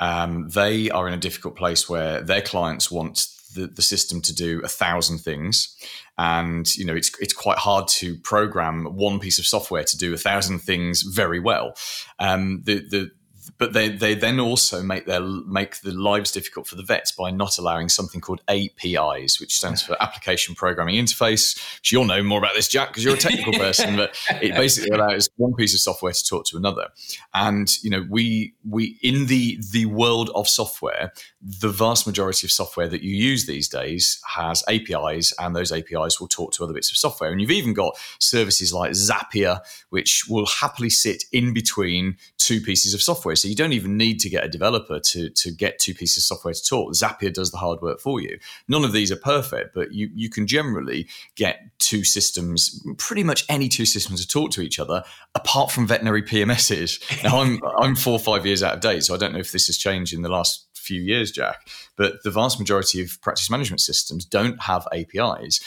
um, 0.00 0.50
they 0.50 0.90
are 0.90 1.08
in 1.08 1.14
a 1.14 1.18
difficult 1.18 1.56
place 1.56 1.88
where 1.88 2.20
their 2.20 2.42
clients 2.42 2.90
want 2.90 3.28
the, 3.56 3.66
the 3.66 3.82
system 3.82 4.20
to 4.22 4.34
do 4.34 4.60
a 4.62 4.68
thousand 4.68 5.18
things. 5.18 5.74
And 6.16 6.74
you 6.76 6.84
know 6.84 6.94
it's 6.94 7.10
it's 7.20 7.34
quite 7.34 7.58
hard 7.58 7.88
to 7.88 8.16
program 8.18 8.84
one 8.84 9.18
piece 9.18 9.38
of 9.38 9.46
software 9.46 9.84
to 9.84 9.96
do 9.96 10.14
a 10.14 10.18
thousand 10.18 10.60
things 10.60 11.02
very 11.02 11.40
well. 11.40 11.74
Um, 12.18 12.62
the 12.64 12.76
the 12.88 13.10
but 13.58 13.72
they, 13.72 13.88
they 13.88 14.14
then 14.14 14.40
also 14.40 14.82
make 14.82 15.06
their 15.06 15.20
make 15.20 15.80
the 15.80 15.92
lives 15.92 16.30
difficult 16.30 16.66
for 16.66 16.76
the 16.76 16.82
vets 16.82 17.12
by 17.12 17.30
not 17.30 17.58
allowing 17.58 17.88
something 17.88 18.20
called 18.20 18.40
APIs, 18.48 19.40
which 19.40 19.56
stands 19.56 19.82
for 19.82 20.00
Application 20.02 20.54
Programming 20.54 20.96
Interface. 20.96 21.56
Which 21.80 21.92
you'll 21.92 22.04
know 22.04 22.22
more 22.22 22.38
about 22.38 22.54
this, 22.54 22.68
Jack, 22.68 22.88
because 22.88 23.04
you're 23.04 23.14
a 23.14 23.18
technical 23.18 23.52
person. 23.58 23.96
But 23.96 24.16
it 24.42 24.54
basically 24.54 24.96
allows 24.96 25.28
one 25.36 25.54
piece 25.54 25.74
of 25.74 25.80
software 25.80 26.12
to 26.12 26.24
talk 26.24 26.46
to 26.46 26.56
another. 26.56 26.88
And 27.34 27.70
you 27.82 27.90
know, 27.90 28.04
we 28.08 28.54
we 28.68 28.98
in 29.02 29.26
the 29.26 29.58
the 29.72 29.86
world 29.86 30.30
of 30.34 30.48
software, 30.48 31.12
the 31.40 31.68
vast 31.68 32.06
majority 32.06 32.46
of 32.46 32.50
software 32.50 32.88
that 32.88 33.02
you 33.02 33.14
use 33.14 33.46
these 33.46 33.68
days 33.68 34.20
has 34.26 34.64
APIs, 34.68 35.32
and 35.38 35.54
those 35.54 35.72
APIs 35.72 36.20
will 36.20 36.28
talk 36.28 36.52
to 36.52 36.64
other 36.64 36.74
bits 36.74 36.90
of 36.90 36.96
software. 36.96 37.30
And 37.30 37.40
you've 37.40 37.50
even 37.50 37.74
got 37.74 37.96
services 38.18 38.72
like 38.72 38.92
Zapier, 38.92 39.60
which 39.90 40.24
will 40.28 40.46
happily 40.46 40.90
sit 40.90 41.24
in 41.32 41.54
between 41.54 42.16
two 42.38 42.60
pieces 42.60 42.94
of 42.94 43.02
software. 43.02 43.35
So 43.36 43.48
you 43.48 43.54
don't 43.54 43.72
even 43.72 43.96
need 43.96 44.20
to 44.20 44.28
get 44.28 44.44
a 44.44 44.48
developer 44.48 44.98
to, 44.98 45.30
to 45.30 45.50
get 45.50 45.78
two 45.78 45.94
pieces 45.94 46.18
of 46.18 46.22
software 46.24 46.54
to 46.54 46.62
talk. 46.62 46.92
Zapier 46.92 47.32
does 47.32 47.50
the 47.50 47.58
hard 47.58 47.80
work 47.80 48.00
for 48.00 48.20
you. 48.20 48.38
None 48.68 48.84
of 48.84 48.92
these 48.92 49.12
are 49.12 49.16
perfect, 49.16 49.74
but 49.74 49.92
you, 49.92 50.10
you 50.14 50.28
can 50.28 50.46
generally 50.46 51.06
get 51.34 51.60
two 51.78 52.04
systems, 52.04 52.84
pretty 52.98 53.22
much 53.22 53.44
any 53.48 53.68
two 53.68 53.86
systems 53.86 54.20
to 54.20 54.28
talk 54.28 54.50
to 54.52 54.60
each 54.60 54.78
other, 54.78 55.04
apart 55.34 55.70
from 55.70 55.86
veterinary 55.86 56.22
PMSs. 56.22 57.22
Now, 57.22 57.40
I'm, 57.40 57.60
I'm 57.78 57.96
four 57.96 58.14
or 58.14 58.18
five 58.18 58.46
years 58.46 58.62
out 58.62 58.74
of 58.74 58.80
date, 58.80 59.04
so 59.04 59.14
I 59.14 59.18
don't 59.18 59.32
know 59.32 59.38
if 59.38 59.52
this 59.52 59.66
has 59.66 59.76
changed 59.76 60.12
in 60.12 60.22
the 60.22 60.28
last 60.28 60.66
few 60.86 61.02
years, 61.02 61.32
Jack, 61.32 61.68
but 61.96 62.22
the 62.22 62.30
vast 62.30 62.58
majority 62.58 63.02
of 63.02 63.20
practice 63.20 63.50
management 63.50 63.80
systems 63.80 64.24
don't 64.24 64.62
have 64.62 64.86
APIs 64.92 65.60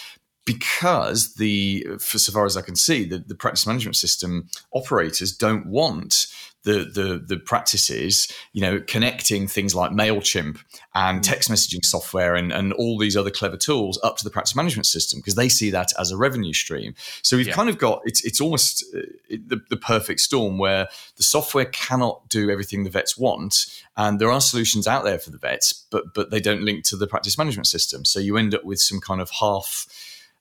because 0.50 1.36
the, 1.36 1.86
for 2.00 2.18
so 2.18 2.32
far 2.32 2.46
as 2.46 2.58
I 2.58 2.64
can 2.64 2.76
see, 2.76 3.06
the, 3.06 3.20
the 3.20 3.36
practice 3.36 3.68
management 3.68 3.98
system 3.98 4.50
operators 4.74 5.32
don't 5.32 5.68
want 5.68 6.26
the 6.64 6.84
the 6.84 7.24
the 7.26 7.40
practices, 7.40 8.28
you 8.52 8.62
know, 8.62 8.82
connecting 8.86 9.48
things 9.48 9.74
like 9.74 9.92
Mailchimp 9.92 10.60
and 10.94 11.20
mm. 11.20 11.24
text 11.24 11.50
messaging 11.50 11.86
software 11.86 12.36
and 12.36 12.52
and 12.52 12.74
all 12.74 12.98
these 12.98 13.16
other 13.16 13.32
clever 13.32 13.56
tools 13.56 13.98
up 14.04 14.18
to 14.18 14.24
the 14.26 14.30
practice 14.30 14.56
management 14.56 14.86
system 14.86 15.20
because 15.20 15.36
they 15.36 15.48
see 15.48 15.70
that 15.70 15.94
as 15.98 16.12
a 16.12 16.18
revenue 16.18 16.54
stream. 16.54 16.96
So 17.22 17.38
we've 17.38 17.48
yeah. 17.48 17.54
kind 17.54 17.70
of 17.70 17.78
got 17.78 18.02
it's 18.04 18.26
it's 18.26 18.42
almost 18.42 18.84
uh, 18.94 19.02
the, 19.30 19.62
the 19.70 19.78
perfect 19.78 20.20
storm 20.20 20.58
where 20.58 20.90
the 21.16 21.24
software 21.24 21.66
cannot 21.66 22.28
do 22.28 22.50
everything 22.50 22.84
the 22.84 22.90
vets 22.90 23.18
want, 23.18 23.68
and 23.96 24.20
there 24.20 24.32
are 24.32 24.42
solutions 24.42 24.86
out 24.86 25.06
there 25.06 25.20
for 25.20 25.30
the 25.30 25.38
vets, 25.38 25.86
but 25.90 26.14
but 26.14 26.30
they 26.30 26.42
don't 26.42 26.64
link 26.64 26.84
to 26.86 26.98
the 26.98 27.08
practice 27.08 27.38
management 27.38 27.68
system. 27.68 28.04
So 28.04 28.20
you 28.20 28.36
end 28.36 28.54
up 28.54 28.66
with 28.66 28.82
some 28.82 29.00
kind 29.00 29.22
of 29.22 29.30
half 29.40 29.88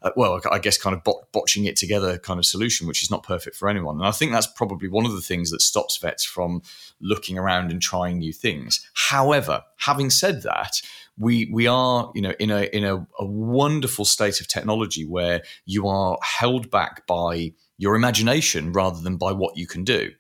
uh, 0.03 0.11
well, 0.17 0.41
I 0.51 0.59
guess 0.59 0.79
kind 0.79 0.95
of 0.95 1.03
bot- 1.03 1.33
botching 1.33 1.65
it 1.65 1.77
together 1.77 2.19
kind 2.19 2.39
of 2.39 2.47
solution, 2.47 2.87
which 2.87 3.03
is 3.03 3.11
not 3.11 3.25
perfect 3.25 3.57
for 3.57 3.69
anyone. 3.69 3.97
And 3.97 4.07
I 4.07 4.13
think 4.13 4.33
that's 4.33 4.47
probably 4.47 4.89
one 4.89 5.05
of 5.05 5.13
the 5.13 5.21
things 5.21 5.51
that 5.51 5.61
stops 5.61 5.97
vets 5.97 6.25
from 6.25 6.63
looking 7.01 7.37
around 7.37 7.71
and 7.71 7.83
trying 7.83 8.19
new 8.19 8.33
things. 8.33 8.89
However, 8.95 9.63
having 9.79 10.11
said 10.11 10.43
that, 10.43 10.81
we 11.19 11.51
we 11.53 11.67
are 11.67 12.13
you 12.15 12.23
know 12.23 12.33
in 12.39 12.51
a 12.51 12.63
in 12.73 12.85
a, 12.85 13.07
a 13.19 13.25
wonderful 13.25 14.05
state 14.05 14.41
of 14.41 14.47
technology 14.47 15.05
where 15.05 15.43
you 15.67 15.89
are 15.89 16.17
held 16.23 16.71
back 16.71 17.07
by 17.07 17.53
your 17.79 17.95
imagination 17.95 18.73
rather 18.73 19.01
than 19.01 19.17
by 19.17 19.33
what 19.33 19.57
you 19.57 19.67
can 19.67 19.85
do 19.85 20.11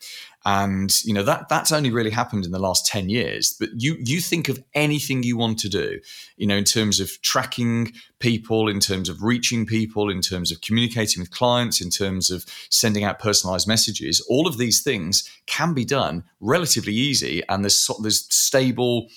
and 0.44 1.04
you 1.04 1.12
know 1.12 1.22
that 1.22 1.48
that's 1.48 1.72
only 1.72 1.90
really 1.90 2.10
happened 2.10 2.44
in 2.44 2.52
the 2.52 2.58
last 2.58 2.86
10 2.86 3.10
years 3.10 3.54
but 3.58 3.68
you 3.76 3.96
you 3.98 4.20
think 4.20 4.48
of 4.48 4.62
anything 4.72 5.22
you 5.22 5.36
want 5.36 5.58
to 5.58 5.68
do 5.68 6.00
you 6.36 6.46
know 6.46 6.56
in 6.56 6.64
terms 6.64 7.00
of 7.00 7.20
tracking 7.22 7.92
people 8.20 8.68
in 8.68 8.80
terms 8.80 9.08
of 9.08 9.22
reaching 9.22 9.66
people 9.66 10.08
in 10.08 10.20
terms 10.20 10.50
of 10.50 10.60
communicating 10.60 11.20
with 11.20 11.30
clients 11.30 11.80
in 11.80 11.90
terms 11.90 12.30
of 12.30 12.46
sending 12.70 13.04
out 13.04 13.18
personalized 13.18 13.68
messages 13.68 14.24
all 14.30 14.46
of 14.46 14.58
these 14.58 14.82
things 14.82 15.28
can 15.46 15.74
be 15.74 15.84
done 15.84 16.24
relatively 16.40 16.94
easy 16.94 17.42
and 17.48 17.64
there's 17.64 17.90
there's 18.00 18.32
stable 18.32 19.08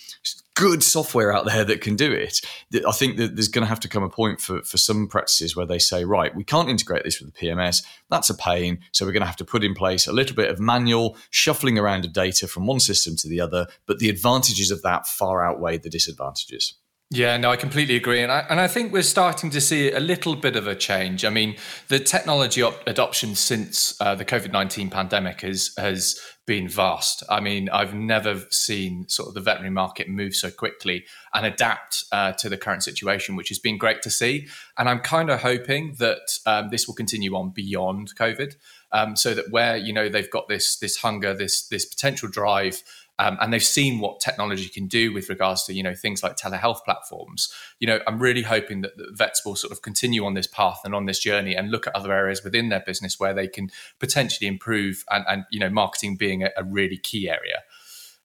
good 0.54 0.84
software 0.84 1.34
out 1.34 1.46
there 1.46 1.64
that 1.64 1.82
can 1.82 1.96
do 1.96 2.12
it. 2.12 2.42
I 2.88 2.92
think 2.92 3.18
that 3.18 3.36
there's 3.36 3.48
going 3.48 3.64
to 3.64 3.70
have 3.70 3.80
to 3.82 3.88
come 3.88 4.04
a 4.04 4.10
point 4.10 4.42
for, 4.42 4.62
for 4.62 4.78
some 4.78 5.08
practices 5.08 5.56
where 5.56 5.66
they 5.66 5.80
say, 5.80 6.04
right, 6.04 6.36
we 6.36 6.44
can't 6.44 6.70
integrate 6.70 7.04
this 7.04 7.20
with 7.22 7.34
the 7.34 7.48
PMS. 7.48 7.84
That's 8.10 8.30
a 8.32 8.34
pain. 8.34 8.80
So 8.92 9.06
we're 9.06 9.12
going 9.12 9.22
to 9.22 9.28
have 9.28 9.36
to 9.38 9.46
put 9.46 9.64
in 9.64 9.76
place 9.76 10.08
a 10.08 10.14
little 10.14 10.36
bit 10.36 10.50
of 10.50 10.60
manual 10.60 11.16
shuffling 11.30 11.78
around 11.78 12.06
of 12.06 12.14
data 12.14 12.48
from 12.48 12.66
one 12.66 12.80
system 12.80 13.16
to 13.18 13.30
the 13.30 13.40
other. 13.40 13.68
But 13.86 14.00
the 14.00 14.10
advantages 14.10 14.72
of 14.72 14.82
that 14.82 15.06
far 15.06 15.46
outweigh 15.46 15.78
the 15.78 15.90
disadvantages. 15.90 16.74
Yeah, 17.14 17.36
no, 17.36 17.52
I 17.52 17.58
completely 17.58 17.98
agree, 17.98 18.24
and 18.24 18.32
I 18.32 18.46
and 18.50 18.58
I 18.58 18.70
think 18.70 18.94
we're 18.94 19.04
starting 19.04 19.50
to 19.50 19.60
see 19.60 19.92
a 19.92 20.00
little 20.00 20.34
bit 20.34 20.56
of 20.56 20.66
a 20.66 20.76
change. 20.76 21.26
I 21.26 21.30
mean, 21.30 21.58
the 21.90 22.00
technology 22.00 22.62
op- 22.62 22.88
adoption 22.88 23.36
since 23.36 24.00
uh, 24.00 24.16
the 24.16 24.24
COVID 24.24 24.54
nineteen 24.54 24.90
pandemic 24.90 25.42
has 25.42 25.74
has 25.78 26.18
been 26.46 26.70
vast. 26.70 27.22
I 27.30 27.42
mean, 27.42 27.68
I've 27.68 27.94
never 27.94 28.46
seen 28.50 29.10
sort 29.10 29.28
of 29.28 29.34
the 29.34 29.42
veterinary 29.42 29.72
market 29.74 30.08
move 30.08 30.36
so 30.36 30.50
quickly 30.50 31.04
and 31.34 31.46
adapt 31.46 32.06
uh, 32.14 32.32
to 32.32 32.48
the 32.48 32.58
current 32.58 32.84
situation, 32.84 33.36
which 33.36 33.50
has 33.50 33.60
been 33.60 33.78
great 33.78 34.02
to 34.04 34.10
see. 34.10 34.48
And 34.78 34.88
I'm 34.88 35.00
kind 35.00 35.30
of 35.30 35.42
hoping 35.42 35.96
that 36.00 36.40
um, 36.46 36.70
this 36.70 36.88
will 36.88 36.96
continue 36.96 37.36
on 37.36 37.50
beyond 37.50 38.16
COVID, 38.16 38.56
um, 38.94 39.18
so 39.18 39.34
that 39.34 39.52
where 39.52 39.76
you 39.76 39.92
know 39.92 40.08
they've 40.08 40.32
got 40.32 40.48
this 40.48 40.78
this 40.78 40.96
hunger, 40.96 41.34
this 41.34 41.68
this 41.68 41.84
potential 41.84 42.30
drive 42.30 42.84
um, 43.22 43.38
and 43.40 43.54
they've 43.54 43.64
seen 43.64 44.00
what 44.00 44.20
technology 44.20 44.68
can 44.68 44.88
do 44.88 45.14
with 45.14 45.30
regards 45.30 45.64
to 45.66 45.74
you 45.74 45.84
know 45.84 45.94
things 45.94 46.24
like 46.24 46.38
telehealth 46.38 46.84
platforms. 46.84 47.54
You 47.80 47.86
know, 47.86 48.00
I'm 48.08 48.20
really 48.20 48.42
hoping 48.42 48.82
that, 48.82 48.98
that 48.98 49.16
vets 49.16 49.46
will 49.46 49.56
sort 49.56 49.72
of 49.72 49.84
continue 49.84 50.26
on 50.26 50.34
this 50.34 50.48
path 50.48 50.82
and 50.84 50.96
on 50.96 51.06
this 51.06 51.20
journey 51.20 51.56
and 51.56 51.70
look 51.70 51.86
at 51.86 51.96
other 51.96 52.12
areas 52.12 52.44
within 52.44 52.70
their 52.70 52.80
business 52.80 53.20
where 53.20 53.36
they 53.36 53.48
can 53.48 53.70
potentially 54.00 54.48
improve, 54.48 55.06
and, 55.12 55.24
and 55.30 55.44
you 55.52 55.60
know, 55.60 55.70
marketing 55.70 56.16
being 56.16 56.42
a, 56.42 56.50
a 56.58 56.64
really 56.64 56.98
key 56.98 57.30
area. 57.30 57.62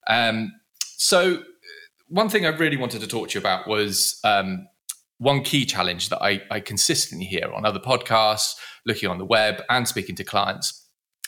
Um, 0.07 0.53
so, 0.81 1.43
one 2.09 2.31
thing 2.31 2.47
I 2.47 2.49
really 2.49 2.79
wanted 2.79 3.03
to 3.03 3.07
talk 3.07 3.29
to 3.29 3.35
you 3.35 3.41
about 3.41 3.69
was 3.69 4.19
um, 4.25 4.67
one 5.19 5.43
key 5.43 5.67
challenge 5.67 6.09
that 6.09 6.23
I, 6.23 6.41
I 6.51 6.61
consistently 6.61 7.27
hear 7.27 7.53
on 7.53 7.67
other 7.67 7.81
podcasts, 7.81 8.55
looking 8.87 9.11
on 9.11 9.19
the 9.19 9.27
web, 9.27 9.63
and 9.69 9.87
speaking 9.87 10.15
to 10.17 10.25
clients 10.25 10.86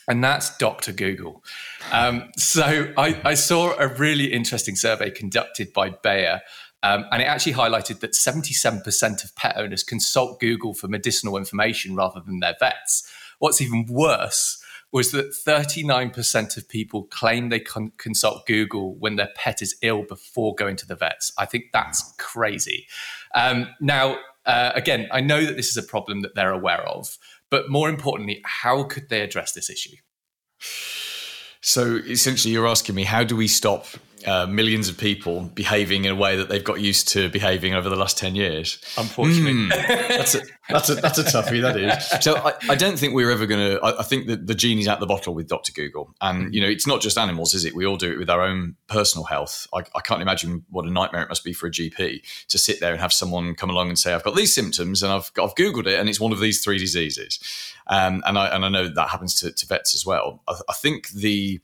and 0.09 0.23
that's 0.23 0.57
Dr. 0.57 0.91
Google. 0.91 1.43
Um, 1.91 2.31
so 2.35 2.91
I, 2.97 3.21
I, 3.23 3.33
saw 3.35 3.77
a 3.79 3.87
really 3.87 4.33
interesting 4.33 4.75
survey 4.75 5.11
conducted 5.11 5.71
by 5.71 5.91
Bayer, 5.91 6.41
um, 6.81 7.05
and 7.11 7.21
it 7.21 7.25
actually 7.25 7.53
highlighted 7.53 7.99
that 7.99 8.13
77% 8.13 9.23
of 9.23 9.35
pet 9.35 9.55
owners 9.55 9.83
consult 9.83 10.39
Google 10.39 10.73
for 10.73 10.87
medicinal 10.87 11.37
information 11.37 11.95
rather 11.95 12.19
than 12.19 12.39
their 12.39 12.55
vets. 12.59 13.09
What's 13.37 13.61
even 13.61 13.85
worse 13.85 14.61
was 14.91 15.11
that 15.11 15.31
39% 15.31 16.57
of 16.57 16.67
people 16.67 17.03
claim 17.03 17.49
they 17.49 17.59
con- 17.59 17.91
consult 17.97 18.47
Google 18.47 18.95
when 18.95 19.15
their 19.15 19.29
pet 19.35 19.61
is 19.61 19.75
ill 19.83 20.03
before 20.03 20.55
going 20.55 20.75
to 20.77 20.87
the 20.87 20.95
vets. 20.95 21.31
I 21.37 21.45
think 21.45 21.65
that's 21.71 22.13
crazy. 22.17 22.87
Um, 23.35 23.67
now, 23.79 24.17
uh, 24.47 24.71
again, 24.73 25.07
I 25.11 25.21
know 25.21 25.45
that 25.45 25.55
this 25.55 25.69
is 25.69 25.77
a 25.77 25.83
problem 25.83 26.21
that 26.21 26.33
they're 26.33 26.51
aware 26.51 26.81
of. 26.81 27.19
But 27.51 27.69
more 27.69 27.89
importantly, 27.89 28.41
how 28.45 28.83
could 28.83 29.09
they 29.09 29.21
address 29.21 29.53
this 29.53 29.69
issue? 29.69 29.95
So 31.61 31.97
essentially, 31.97 32.53
you're 32.53 32.67
asking 32.67 32.95
me 32.95 33.03
how 33.03 33.23
do 33.23 33.35
we 33.35 33.47
stop 33.47 33.85
uh, 34.25 34.45
millions 34.47 34.89
of 34.89 34.97
people 34.97 35.41
behaving 35.53 36.05
in 36.05 36.11
a 36.11 36.15
way 36.15 36.35
that 36.35 36.49
they've 36.49 36.63
got 36.63 36.79
used 36.79 37.07
to 37.09 37.29
behaving 37.29 37.73
over 37.73 37.89
the 37.89 37.95
last 37.95 38.17
10 38.17 38.35
years. 38.35 38.79
Unfortunately. 38.97 39.53
Mm, 39.53 39.69
that's, 39.69 40.35
a, 40.35 40.41
that's, 40.69 40.89
a, 40.89 40.95
that's 40.95 41.17
a 41.17 41.23
toughie, 41.23 41.61
that 41.61 41.77
is. 41.77 42.23
So 42.23 42.35
I, 42.35 42.53
I 42.69 42.75
don't 42.75 42.99
think 42.99 43.13
we're 43.13 43.31
ever 43.31 43.45
going 43.45 43.59
to, 43.59 43.81
I, 43.81 43.99
I, 43.99 44.03
think 44.03 44.27
that 44.27 44.47
the 44.47 44.55
genie's 44.55 44.87
out 44.87 44.99
the 44.99 45.05
bottle 45.05 45.33
with 45.33 45.47
Dr. 45.47 45.71
Google. 45.71 46.13
And, 46.21 46.53
you 46.53 46.61
know, 46.61 46.67
it's 46.67 46.85
not 46.85 47.01
just 47.01 47.17
animals, 47.17 47.53
is 47.53 47.65
it? 47.65 47.73
We 47.73 47.85
all 47.85 47.95
do 47.95 48.11
it 48.11 48.19
with 48.19 48.29
our 48.29 48.41
own 48.41 48.75
personal 48.87 49.25
health. 49.25 49.67
I, 49.73 49.79
I 49.95 50.01
can't 50.01 50.21
imagine 50.21 50.65
what 50.69 50.85
a 50.85 50.91
nightmare 50.91 51.23
it 51.23 51.29
must 51.29 51.43
be 51.43 51.53
for 51.53 51.67
a 51.67 51.71
GP 51.71 52.47
to 52.47 52.57
sit 52.57 52.79
there 52.79 52.91
and 52.91 53.01
have 53.01 53.13
someone 53.13 53.55
come 53.55 53.69
along 53.69 53.89
and 53.89 53.97
say, 53.97 54.13
I've 54.13 54.23
got 54.23 54.35
these 54.35 54.53
symptoms 54.53 55.01
and 55.01 55.11
I've, 55.11 55.31
I've 55.41 55.55
Googled 55.55 55.87
it 55.87 55.99
and 55.99 56.09
it's 56.09 56.19
one 56.19 56.31
of 56.31 56.39
these 56.39 56.63
three 56.63 56.77
diseases. 56.77 57.39
Um, 57.87 58.23
and, 58.25 58.37
I, 58.37 58.47
and 58.47 58.65
I 58.65 58.69
know 58.69 58.87
that 58.89 59.09
happens 59.09 59.33
to, 59.35 59.51
to 59.51 59.65
vets 59.65 59.95
as 59.95 60.05
well. 60.05 60.41
I, 60.47 60.55
I 60.69 60.73
think 60.73 61.09
the, 61.09 61.61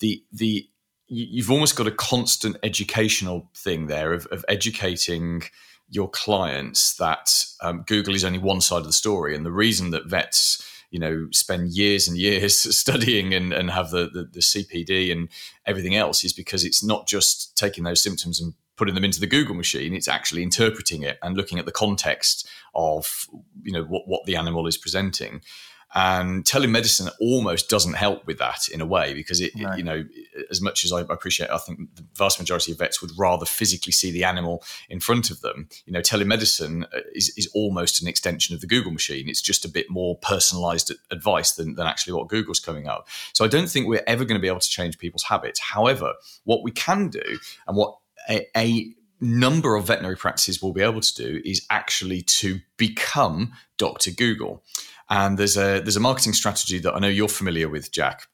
the, 0.00 0.24
the 0.32 0.69
you've 1.10 1.50
almost 1.50 1.76
got 1.76 1.88
a 1.88 1.92
constant 1.92 2.56
educational 2.62 3.50
thing 3.54 3.88
there 3.88 4.12
of, 4.12 4.26
of 4.26 4.44
educating 4.48 5.42
your 5.90 6.08
clients 6.08 6.94
that 6.94 7.44
um, 7.60 7.82
Google 7.86 8.14
is 8.14 8.24
only 8.24 8.38
one 8.38 8.60
side 8.60 8.78
of 8.78 8.86
the 8.86 8.92
story, 8.92 9.34
and 9.34 9.44
the 9.44 9.52
reason 9.52 9.90
that 9.90 10.06
vets 10.06 10.66
you 10.90 10.98
know 10.98 11.28
spend 11.32 11.70
years 11.70 12.08
and 12.08 12.16
years 12.16 12.56
studying 12.76 13.34
and, 13.34 13.52
and 13.52 13.70
have 13.70 13.90
the, 13.90 14.08
the, 14.12 14.24
the 14.24 14.40
CPD 14.40 15.12
and 15.12 15.28
everything 15.66 15.96
else 15.96 16.24
is 16.24 16.32
because 16.32 16.64
it's 16.64 16.82
not 16.82 17.06
just 17.06 17.56
taking 17.56 17.84
those 17.84 18.02
symptoms 18.02 18.40
and 18.40 18.54
putting 18.76 18.94
them 18.94 19.04
into 19.04 19.20
the 19.20 19.26
Google 19.26 19.54
machine. 19.54 19.94
It's 19.94 20.08
actually 20.08 20.42
interpreting 20.42 21.02
it 21.02 21.18
and 21.22 21.36
looking 21.36 21.58
at 21.58 21.66
the 21.66 21.72
context 21.72 22.48
of 22.74 23.26
you 23.62 23.72
know 23.72 23.82
what, 23.82 24.06
what 24.06 24.24
the 24.26 24.36
animal 24.36 24.66
is 24.66 24.76
presenting. 24.76 25.42
And 25.92 26.44
telemedicine 26.44 27.10
almost 27.20 27.68
doesn't 27.68 27.94
help 27.94 28.24
with 28.26 28.38
that 28.38 28.68
in 28.68 28.80
a 28.80 28.86
way 28.86 29.12
because 29.12 29.40
it, 29.40 29.52
you 29.76 29.82
know, 29.82 30.04
as 30.48 30.60
much 30.60 30.84
as 30.84 30.92
I 30.92 31.00
appreciate, 31.00 31.50
I 31.50 31.58
think 31.58 31.96
the 31.96 32.04
vast 32.14 32.38
majority 32.38 32.70
of 32.70 32.78
vets 32.78 33.02
would 33.02 33.10
rather 33.18 33.44
physically 33.44 33.92
see 33.92 34.12
the 34.12 34.22
animal 34.22 34.62
in 34.88 35.00
front 35.00 35.30
of 35.30 35.40
them. 35.40 35.68
You 35.86 35.92
know, 35.92 36.00
telemedicine 36.00 36.84
uh, 36.84 37.00
is, 37.12 37.32
is 37.36 37.50
almost 37.54 38.02
an 38.02 38.08
extension 38.08 38.54
of 38.54 38.60
the 38.60 38.68
Google 38.68 38.92
machine. 38.92 39.28
It's 39.28 39.42
just 39.42 39.64
a 39.64 39.68
bit 39.68 39.90
more 39.90 40.16
personalized 40.18 40.92
advice 41.10 41.52
than, 41.52 41.74
than 41.74 41.88
actually 41.88 42.12
what 42.12 42.28
Google's 42.28 42.60
coming 42.60 42.86
up. 42.86 43.08
So 43.32 43.44
I 43.44 43.48
don't 43.48 43.68
think 43.68 43.88
we're 43.88 44.04
ever 44.06 44.24
going 44.24 44.38
to 44.38 44.42
be 44.42 44.48
able 44.48 44.60
to 44.60 44.70
change 44.70 44.96
people's 44.96 45.24
habits. 45.24 45.58
However, 45.58 46.14
what 46.44 46.62
we 46.62 46.70
can 46.70 47.08
do 47.08 47.38
and 47.66 47.76
what 47.76 47.96
a, 48.28 48.46
a 48.56 48.94
number 49.20 49.76
of 49.76 49.86
veterinary 49.86 50.16
practices 50.16 50.62
will 50.62 50.72
be 50.72 50.82
able 50.82 51.00
to 51.00 51.14
do 51.14 51.42
is 51.44 51.66
actually 51.70 52.22
to 52.22 52.60
become 52.76 53.52
Dr. 53.76 54.10
Google. 54.10 54.62
And 55.10 55.38
there's 55.38 55.56
a 55.56 55.80
there's 55.80 55.96
a 55.96 56.00
marketing 56.00 56.34
strategy 56.34 56.78
that 56.78 56.94
I 56.94 57.00
know 57.00 57.08
you're 57.08 57.28
familiar 57.28 57.68
with, 57.68 57.92
Jack, 57.92 58.28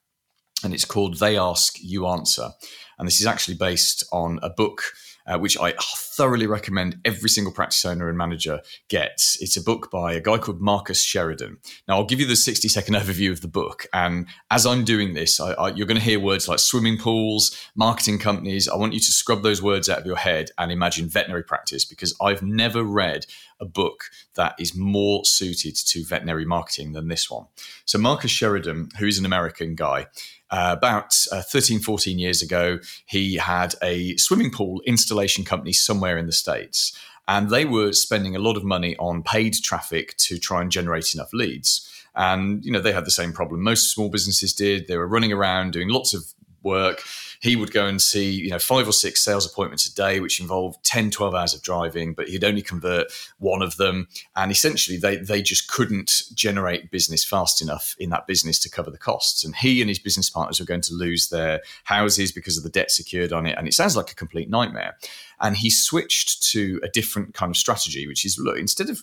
and 0.62 0.74
it's 0.74 0.84
called 0.84 1.18
They 1.18 1.38
Ask, 1.38 1.76
You 1.80 2.06
Answer. 2.06 2.50
And 2.98 3.06
this 3.08 3.20
is 3.20 3.26
actually 3.26 3.56
based 3.56 4.04
on 4.12 4.38
a 4.42 4.50
book 4.50 4.82
uh, 5.26 5.38
which 5.38 5.58
I 5.58 5.74
thoroughly 5.80 6.46
recommend 6.46 7.00
every 7.04 7.28
single 7.28 7.52
practice 7.52 7.84
owner 7.84 8.08
and 8.08 8.16
manager 8.16 8.60
gets. 8.88 9.40
It's 9.42 9.56
a 9.56 9.62
book 9.62 9.90
by 9.90 10.14
a 10.14 10.20
guy 10.20 10.38
called 10.38 10.60
Marcus 10.60 11.02
Sheridan. 11.02 11.58
Now, 11.86 11.96
I'll 11.96 12.04
give 12.04 12.20
you 12.20 12.26
the 12.26 12.36
60 12.36 12.68
second 12.68 12.94
overview 12.94 13.30
of 13.30 13.40
the 13.40 13.48
book. 13.48 13.86
And 13.92 14.26
as 14.50 14.66
I'm 14.66 14.84
doing 14.84 15.14
this, 15.14 15.40
I, 15.40 15.52
I, 15.52 15.68
you're 15.70 15.86
going 15.86 15.98
to 15.98 16.04
hear 16.04 16.20
words 16.20 16.48
like 16.48 16.58
swimming 16.58 16.98
pools, 16.98 17.56
marketing 17.74 18.18
companies. 18.18 18.68
I 18.68 18.76
want 18.76 18.94
you 18.94 19.00
to 19.00 19.12
scrub 19.12 19.42
those 19.42 19.62
words 19.62 19.88
out 19.88 19.98
of 19.98 20.06
your 20.06 20.16
head 20.16 20.50
and 20.58 20.72
imagine 20.72 21.08
veterinary 21.08 21.42
practice 21.44 21.84
because 21.84 22.16
I've 22.20 22.42
never 22.42 22.82
read 22.82 23.26
a 23.60 23.64
book 23.64 24.04
that 24.34 24.54
is 24.58 24.76
more 24.76 25.24
suited 25.24 25.74
to 25.74 26.04
veterinary 26.04 26.44
marketing 26.44 26.92
than 26.92 27.08
this 27.08 27.30
one. 27.30 27.46
So, 27.84 27.98
Marcus 27.98 28.30
Sheridan, 28.30 28.90
who 28.98 29.06
is 29.06 29.18
an 29.18 29.26
American 29.26 29.74
guy, 29.74 30.06
uh, 30.50 30.74
about 30.76 31.16
uh, 31.32 31.42
13, 31.42 31.80
14 31.80 32.18
years 32.18 32.42
ago, 32.42 32.78
he 33.06 33.36
had 33.36 33.74
a 33.82 34.16
swimming 34.16 34.50
pool 34.50 34.80
installation 34.86 35.44
company 35.44 35.72
somewhere 35.72 36.16
in 36.18 36.26
the 36.26 36.32
States. 36.32 36.96
And 37.28 37.50
they 37.50 37.64
were 37.64 37.92
spending 37.92 38.36
a 38.36 38.40
lot 38.40 38.56
of 38.56 38.62
money 38.64 38.96
on 38.98 39.22
paid 39.22 39.54
traffic 39.54 40.16
to 40.18 40.38
try 40.38 40.62
and 40.62 40.70
generate 40.70 41.12
enough 41.14 41.32
leads. 41.32 41.90
And, 42.14 42.64
you 42.64 42.70
know, 42.70 42.80
they 42.80 42.92
had 42.92 43.04
the 43.04 43.10
same 43.10 43.32
problem 43.32 43.62
most 43.62 43.92
small 43.92 44.08
businesses 44.08 44.52
did. 44.54 44.86
They 44.86 44.96
were 44.96 45.08
running 45.08 45.32
around 45.32 45.72
doing 45.72 45.88
lots 45.88 46.14
of 46.14 46.24
work. 46.62 47.02
He 47.40 47.56
would 47.56 47.72
go 47.72 47.86
and 47.86 48.00
see, 48.00 48.30
you 48.30 48.50
know, 48.50 48.58
five 48.58 48.88
or 48.88 48.92
six 48.92 49.22
sales 49.22 49.46
appointments 49.46 49.86
a 49.86 49.94
day, 49.94 50.20
which 50.20 50.40
involved 50.40 50.84
10, 50.84 51.10
12 51.10 51.34
hours 51.34 51.54
of 51.54 51.62
driving, 51.62 52.14
but 52.14 52.28
he'd 52.28 52.44
only 52.44 52.62
convert 52.62 53.08
one 53.38 53.62
of 53.62 53.76
them. 53.76 54.08
And 54.34 54.50
essentially, 54.50 54.96
they, 54.96 55.16
they 55.16 55.42
just 55.42 55.68
couldn't 55.68 56.24
generate 56.34 56.90
business 56.90 57.24
fast 57.24 57.60
enough 57.62 57.94
in 57.98 58.10
that 58.10 58.26
business 58.26 58.58
to 58.60 58.70
cover 58.70 58.90
the 58.90 58.98
costs. 58.98 59.44
And 59.44 59.54
he 59.54 59.80
and 59.80 59.88
his 59.88 59.98
business 59.98 60.30
partners 60.30 60.60
were 60.60 60.66
going 60.66 60.80
to 60.82 60.94
lose 60.94 61.28
their 61.28 61.60
houses 61.84 62.32
because 62.32 62.56
of 62.56 62.62
the 62.62 62.70
debt 62.70 62.90
secured 62.90 63.32
on 63.32 63.46
it. 63.46 63.56
And 63.58 63.66
it 63.66 63.74
sounds 63.74 63.96
like 63.96 64.10
a 64.10 64.14
complete 64.14 64.50
nightmare. 64.50 64.96
And 65.40 65.56
he 65.56 65.70
switched 65.70 66.42
to 66.52 66.80
a 66.82 66.88
different 66.88 67.34
kind 67.34 67.50
of 67.50 67.56
strategy, 67.56 68.06
which 68.06 68.24
is 68.24 68.38
look, 68.38 68.58
instead 68.58 68.88
of 68.88 69.02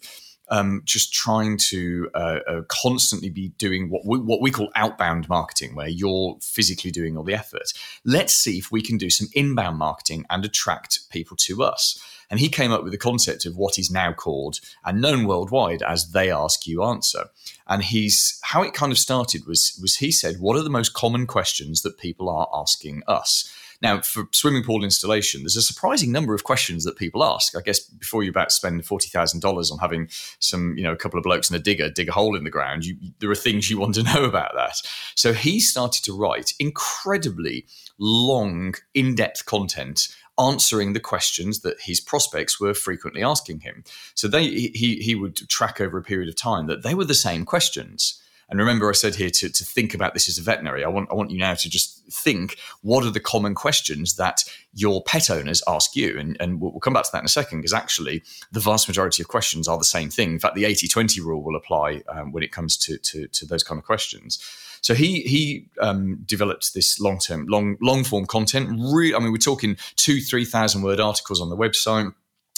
um, 0.50 0.82
just 0.86 1.14
trying 1.14 1.58
to 1.58 2.10
uh, 2.14 2.40
uh, 2.48 2.62
constantly 2.68 3.30
be 3.30 3.50
doing 3.58 3.90
what 3.90 4.06
we, 4.06 4.20
what 4.20 4.42
we 4.42 4.52
call 4.52 4.72
outbound 4.76 5.30
marketing, 5.30 5.76
where 5.76 5.88
you're 5.88 6.38
physically 6.42 6.92
doing 6.92 7.18
all 7.18 7.24
the 7.24 7.34
effort. 7.34 7.74
Let's 8.04 8.34
see 8.34 8.58
if 8.58 8.72
we 8.72 8.82
can 8.82 8.98
do 8.98 9.10
some 9.10 9.28
inbound 9.34 9.78
marketing 9.78 10.26
and 10.30 10.44
attract 10.44 11.10
people 11.10 11.38
to 11.38 11.64
us. 11.64 12.02
And 12.30 12.40
he 12.40 12.50
came 12.50 12.72
up 12.72 12.84
with 12.84 12.92
the 12.92 12.98
concept 12.98 13.46
of 13.46 13.58
what 13.58 13.78
is 13.78 13.92
now 13.92 14.12
called 14.12 14.60
and 14.84 15.02
known 15.02 15.28
worldwide 15.28 15.84
as 15.84 16.12
they 16.12 16.32
ask 16.32 16.66
you 16.66 16.84
answer. 16.84 17.26
And 17.68 17.84
he's 17.84 18.40
how 18.44 18.64
it 18.64 18.74
kind 18.74 18.92
of 18.92 18.98
started 18.98 19.46
was 19.46 19.78
was 19.82 19.98
he 19.98 20.12
said, 20.12 20.40
what 20.40 20.58
are 20.58 20.64
the 20.64 20.70
most 20.70 20.94
common 20.94 21.28
questions 21.28 21.82
that 21.84 22.00
people 22.00 22.30
are 22.30 22.50
asking 22.54 23.04
us? 23.08 23.54
Now, 23.84 24.00
for 24.00 24.30
swimming 24.32 24.64
pool 24.64 24.86
installation, 24.86 25.44
there's 25.44 25.58
a 25.58 25.62
surprising 25.62 26.12
number 26.12 26.34
of 26.34 26.46
questions 26.46 26.86
that 26.86 26.96
people 26.96 27.22
ask. 27.22 27.56
I 27.56 27.62
guess 27.62 27.82
before 27.82 28.24
you're 28.24 28.32
about 28.32 28.50
to 28.50 28.56
spend 28.56 28.86
forty 28.86 29.10
thousand 29.10 29.42
dollars 29.42 29.70
on 29.70 29.78
having 29.78 30.08
some, 30.40 30.76
you 30.78 30.84
know, 30.84 30.94
a 30.94 30.98
couple 30.98 31.20
of 31.20 31.24
blokes 31.24 31.50
and 31.50 31.60
a 31.60 31.62
digger 31.62 31.90
dig 31.90 32.08
a 32.08 32.14
hole 32.14 32.38
in 32.38 32.46
the 32.46 32.50
ground, 32.50 32.86
you, 32.86 32.96
there 33.20 33.30
are 33.30 33.36
things 33.36 33.70
you 33.70 33.78
want 33.78 33.96
to 33.96 34.04
know 34.16 34.24
about 34.24 34.54
that. 34.56 34.78
So 35.16 35.34
he 35.34 35.60
started 35.60 36.04
to 36.06 36.18
write 36.18 36.54
incredibly 36.60 37.66
long, 38.00 38.76
in-depth 38.94 39.46
content 39.46 40.08
answering 40.40 40.94
the 40.94 41.00
questions 41.00 41.60
that 41.60 41.80
his 41.82 42.00
prospects 42.00 42.60
were 42.60 42.74
frequently 42.74 43.22
asking 43.22 43.60
him. 43.60 43.84
So 44.16 44.30
they 44.30 44.46
he 44.46 44.96
he 45.02 45.14
would 45.14 45.36
track 45.50 45.82
over 45.82 45.98
a 45.98 46.04
period 46.04 46.30
of 46.30 46.38
time 46.38 46.68
that 46.68 46.84
they 46.84 46.96
were 46.96 47.06
the 47.06 47.14
same 47.14 47.44
questions. 47.44 48.20
And 48.50 48.60
remember, 48.60 48.90
I 48.90 48.94
said 48.94 49.16
here 49.16 49.30
to, 49.30 49.50
to 49.50 49.66
think 49.66 49.94
about 49.94 50.14
this 50.14 50.30
as 50.30 50.38
a 50.38 50.42
veterinary. 50.42 50.84
I 50.84 50.88
want 50.88 51.10
I 51.12 51.16
want 51.16 51.32
you 51.32 51.40
now 51.40 51.54
to 51.54 51.70
just 51.70 52.06
think 52.12 52.58
what 52.82 53.06
are 53.06 53.10
the 53.10 53.20
common 53.20 53.56
questions 53.56 54.16
that 54.16 54.44
your 54.74 55.02
pet 55.04 55.30
owners 55.30 55.64
ask 55.68 55.96
you, 55.96 56.18
and, 56.20 56.38
and 56.40 56.62
we'll, 56.62 56.72
we'll 56.72 56.80
come 56.80 56.94
back 56.94 57.06
to 57.06 57.10
that 57.14 57.20
in 57.20 57.26
a 57.26 57.30
second 57.30 57.60
because 57.60 57.74
actually 57.74 58.24
the 58.52 58.60
vast 58.60 58.88
majority 58.88 59.22
of 59.22 59.28
questions 59.28 59.68
are 59.68 59.78
the 59.78 59.84
same 59.84 60.10
thing. 60.10 60.34
In 60.34 60.40
fact, 60.40 60.56
the 60.56 60.64
80-20 60.64 61.20
rule 61.20 61.44
will 61.44 61.56
apply 61.56 62.04
um, 62.08 62.32
when 62.32 62.44
it 62.44 62.52
comes 62.52 62.78
to, 62.78 62.98
to 62.98 63.28
to 63.28 63.46
those 63.46 63.64
kind 63.64 63.80
of 63.80 63.86
questions. 63.86 64.40
So 64.84 64.94
he 64.94 65.22
he 65.22 65.70
um, 65.80 66.20
developed 66.26 66.74
this 66.74 67.00
long 67.00 67.18
term, 67.18 67.48
long 67.48 67.78
long 67.82 68.04
form 68.04 68.26
content. 68.26 68.70
Really, 68.78 69.16
I 69.16 69.20
mean, 69.20 69.32
we're 69.32 69.38
talking 69.38 69.78
two, 69.96 70.20
three 70.20 70.44
thousand 70.46 70.82
word 70.82 71.00
articles 71.00 71.40
on 71.40 71.50
the 71.50 71.58
website. 71.58 72.14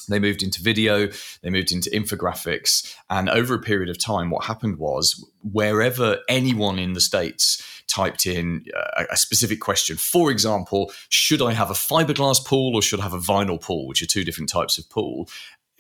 They 0.07 0.19
moved 0.19 0.43
into 0.43 0.62
video, 0.62 1.09
they 1.41 1.50
moved 1.50 1.71
into 1.71 1.89
infographics. 1.89 2.95
And 3.09 3.29
over 3.29 3.53
a 3.53 3.62
period 3.62 3.89
of 3.89 3.97
time, 3.97 4.29
what 4.29 4.45
happened 4.45 4.77
was 4.77 5.24
wherever 5.41 6.19
anyone 6.29 6.79
in 6.79 6.93
the 6.93 7.01
States 7.01 7.62
typed 7.88 8.25
in 8.25 8.65
a, 8.97 9.05
a, 9.12 9.17
specific 9.17 9.59
question, 9.59 9.95
for 9.95 10.31
example, 10.31 10.91
should 11.09 11.41
I 11.41 11.53
have 11.53 11.69
a 11.69 11.74
fiberglass 11.74 12.43
pool 12.43 12.75
or 12.75 12.81
should 12.81 13.00
I 13.00 13.03
have 13.03 13.13
a 13.13 13.19
vinyl 13.19 13.62
pool, 13.62 13.88
which 13.88 14.01
are 14.01 14.07
two 14.07 14.24
different 14.24 14.50
types 14.50 14.77
of 14.77 14.89
pool? 14.89 15.29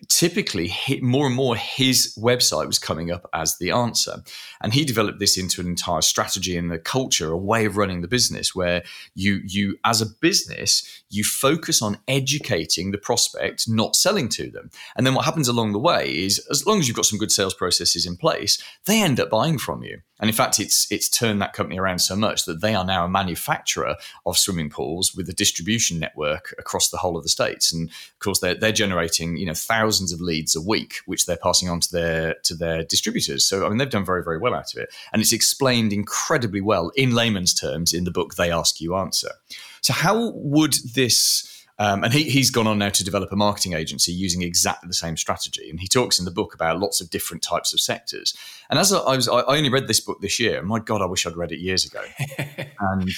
Typically 0.09 0.73
more 1.01 1.27
and 1.27 1.35
more 1.35 1.55
his 1.55 2.17
website 2.17 2.67
was 2.67 2.79
coming 2.79 3.11
up 3.11 3.29
as 3.33 3.57
the 3.57 3.71
answer. 3.71 4.23
And 4.61 4.73
he 4.73 4.85
developed 4.85 5.19
this 5.19 5.37
into 5.37 5.61
an 5.61 5.67
entire 5.67 6.01
strategy 6.01 6.57
and 6.57 6.71
a 6.71 6.79
culture 6.79 7.31
a 7.31 7.37
way 7.37 7.65
of 7.65 7.77
running 7.77 8.01
the 8.01 8.07
business 8.07 8.55
where 8.55 8.83
you 9.13 9.41
you 9.45 9.77
as 9.83 10.01
a 10.01 10.05
business 10.05 11.03
you 11.09 11.23
focus 11.23 11.81
on 11.81 11.97
educating 12.07 12.91
the 12.91 12.97
prospect 12.97 13.69
not 13.69 13.95
selling 13.95 14.29
to 14.29 14.49
them. 14.49 14.69
And 14.95 15.05
then 15.05 15.15
what 15.15 15.25
happens 15.25 15.47
along 15.47 15.71
the 15.71 15.79
way 15.79 16.15
is 16.15 16.45
as 16.49 16.65
long 16.65 16.79
as 16.79 16.87
you've 16.87 16.97
got 16.97 17.05
some 17.05 17.19
good 17.19 17.31
sales 17.31 17.53
processes 17.53 18.05
in 18.05 18.17
place 18.17 18.61
they 18.85 19.01
end 19.01 19.19
up 19.19 19.29
buying 19.29 19.57
from 19.57 19.83
you 19.83 19.99
and 20.19 20.29
in 20.29 20.35
fact, 20.35 20.59
it's 20.59 20.89
it's 20.91 21.09
turned 21.09 21.41
that 21.41 21.53
company 21.53 21.77
around 21.77 21.99
so 21.99 22.15
much 22.15 22.45
that 22.45 22.61
they 22.61 22.73
are 22.73 22.85
now 22.85 23.05
a 23.05 23.09
manufacturer 23.09 23.95
of 24.25 24.37
swimming 24.37 24.69
pools 24.69 25.13
with 25.13 25.27
a 25.27 25.33
distribution 25.33 25.99
network 25.99 26.55
across 26.57 26.89
the 26.89 26.97
whole 26.97 27.17
of 27.17 27.23
the 27.23 27.29
states. 27.29 27.73
And 27.73 27.89
of 27.89 28.19
course, 28.19 28.39
they're 28.39 28.55
they're 28.55 28.71
generating 28.71 29.35
you 29.35 29.45
know 29.45 29.53
thousands 29.53 30.13
of 30.13 30.21
leads 30.21 30.55
a 30.55 30.61
week, 30.61 30.95
which 31.05 31.25
they're 31.25 31.37
passing 31.37 31.69
on 31.69 31.81
to 31.81 31.91
their 31.91 32.35
to 32.43 32.55
their 32.55 32.83
distributors. 32.83 33.45
So 33.45 33.65
I 33.65 33.69
mean, 33.69 33.77
they've 33.77 33.89
done 33.89 34.05
very 34.05 34.23
very 34.23 34.37
well 34.37 34.53
out 34.53 34.73
of 34.73 34.81
it, 34.81 34.93
and 35.11 35.21
it's 35.21 35.33
explained 35.33 35.91
incredibly 35.91 36.61
well 36.61 36.91
in 36.95 37.13
layman's 37.13 37.53
terms 37.53 37.93
in 37.93 38.05
the 38.05 38.11
book. 38.11 38.35
They 38.35 38.51
ask 38.51 38.79
you 38.79 38.95
answer. 38.95 39.31
So 39.81 39.93
how 39.93 40.31
would 40.31 40.75
this 40.93 41.54
um, 41.77 42.03
and 42.03 42.13
he, 42.13 42.29
has 42.39 42.49
gone 42.49 42.67
on 42.67 42.77
now 42.77 42.89
to 42.89 43.03
develop 43.03 43.31
a 43.33 43.35
marketing 43.35 43.73
agency 43.73 44.13
using 44.13 44.41
exactly 44.41 44.87
the 44.87 44.93
same 44.93 45.17
strategy. 45.17 45.69
And 45.69 45.79
he 45.79 45.87
talks 45.87 46.17
in 46.19 46.25
the 46.25 46.31
book 46.31 46.53
about 46.53 46.79
lots 46.79 47.01
of 47.01 47.09
different 47.09 47.43
types 47.43 47.73
of 47.73 47.81
sectors. 47.81 48.33
And 48.69 48.79
as 48.79 48.93
I, 48.93 48.99
I 48.99 49.15
was, 49.17 49.27
I 49.27 49.41
only 49.41 49.69
read 49.69 49.87
this 49.87 49.99
book 49.99 50.21
this 50.21 50.39
year. 50.39 50.61
My 50.61 50.79
God, 50.79 51.01
I 51.01 51.05
wish 51.05 51.25
I'd 51.25 51.35
read 51.35 51.51
it 51.51 51.59
years 51.59 51.85
ago. 51.85 52.01
and 52.79 53.11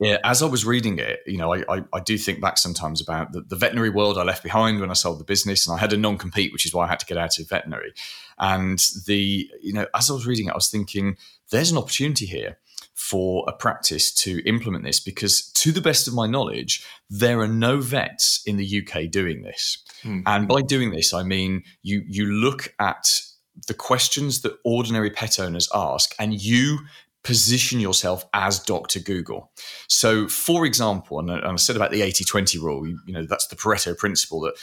yeah, 0.00 0.18
as 0.24 0.42
I 0.42 0.46
was 0.46 0.64
reading 0.64 0.98
it, 0.98 1.20
you 1.24 1.38
know, 1.38 1.54
I, 1.54 1.62
I, 1.68 1.84
I 1.92 2.00
do 2.00 2.18
think 2.18 2.40
back 2.40 2.58
sometimes 2.58 3.00
about 3.00 3.32
the, 3.32 3.42
the, 3.42 3.56
veterinary 3.56 3.90
world 3.90 4.18
I 4.18 4.24
left 4.24 4.42
behind 4.42 4.80
when 4.80 4.90
I 4.90 4.94
sold 4.94 5.20
the 5.20 5.24
business, 5.24 5.68
and 5.68 5.76
I 5.76 5.78
had 5.78 5.92
a 5.92 5.96
non 5.96 6.18
compete, 6.18 6.52
which 6.52 6.66
is 6.66 6.74
why 6.74 6.86
I 6.86 6.88
had 6.88 6.98
to 7.00 7.06
get 7.06 7.18
out 7.18 7.38
of 7.38 7.48
veterinary. 7.48 7.92
And 8.38 8.78
the, 9.06 9.48
you 9.62 9.72
know, 9.72 9.86
as 9.94 10.10
I 10.10 10.14
was 10.14 10.26
reading 10.26 10.46
it, 10.46 10.52
I 10.52 10.54
was 10.54 10.70
thinking, 10.70 11.16
there's 11.50 11.70
an 11.70 11.78
opportunity 11.78 12.26
here 12.26 12.56
for 13.00 13.44
a 13.48 13.52
practice 13.52 14.12
to 14.12 14.46
implement 14.46 14.84
this 14.84 15.00
because, 15.00 15.50
to 15.52 15.72
the 15.72 15.80
best 15.80 16.06
of 16.06 16.12
my 16.12 16.26
knowledge, 16.26 16.86
there 17.08 17.40
are 17.40 17.48
no 17.48 17.80
vets 17.80 18.42
in 18.44 18.58
the 18.58 18.82
UK 18.82 19.10
doing 19.10 19.40
this. 19.40 19.78
Mm. 20.02 20.22
And 20.26 20.46
by 20.46 20.60
doing 20.60 20.90
this, 20.90 21.14
I 21.14 21.22
mean 21.22 21.62
you 21.82 22.02
you 22.06 22.26
look 22.26 22.74
at 22.78 23.22
the 23.66 23.74
questions 23.74 24.42
that 24.42 24.52
ordinary 24.64 25.10
pet 25.10 25.40
owners 25.40 25.68
ask, 25.74 26.14
and 26.18 26.40
you 26.40 26.80
position 27.22 27.80
yourself 27.80 28.24
as 28.34 28.58
Dr. 28.58 29.00
Google. 29.00 29.50
So, 29.88 30.28
for 30.28 30.66
example, 30.66 31.18
and 31.18 31.30
I 31.30 31.56
said 31.56 31.76
about 31.76 31.90
the 31.90 32.02
80 32.02 32.24
20 32.24 32.58
rule, 32.58 32.86
you, 32.86 32.98
know, 33.06 33.24
that's 33.24 33.46
the 33.46 33.56
Pareto 33.56 33.96
principle 33.96 34.40
that 34.42 34.54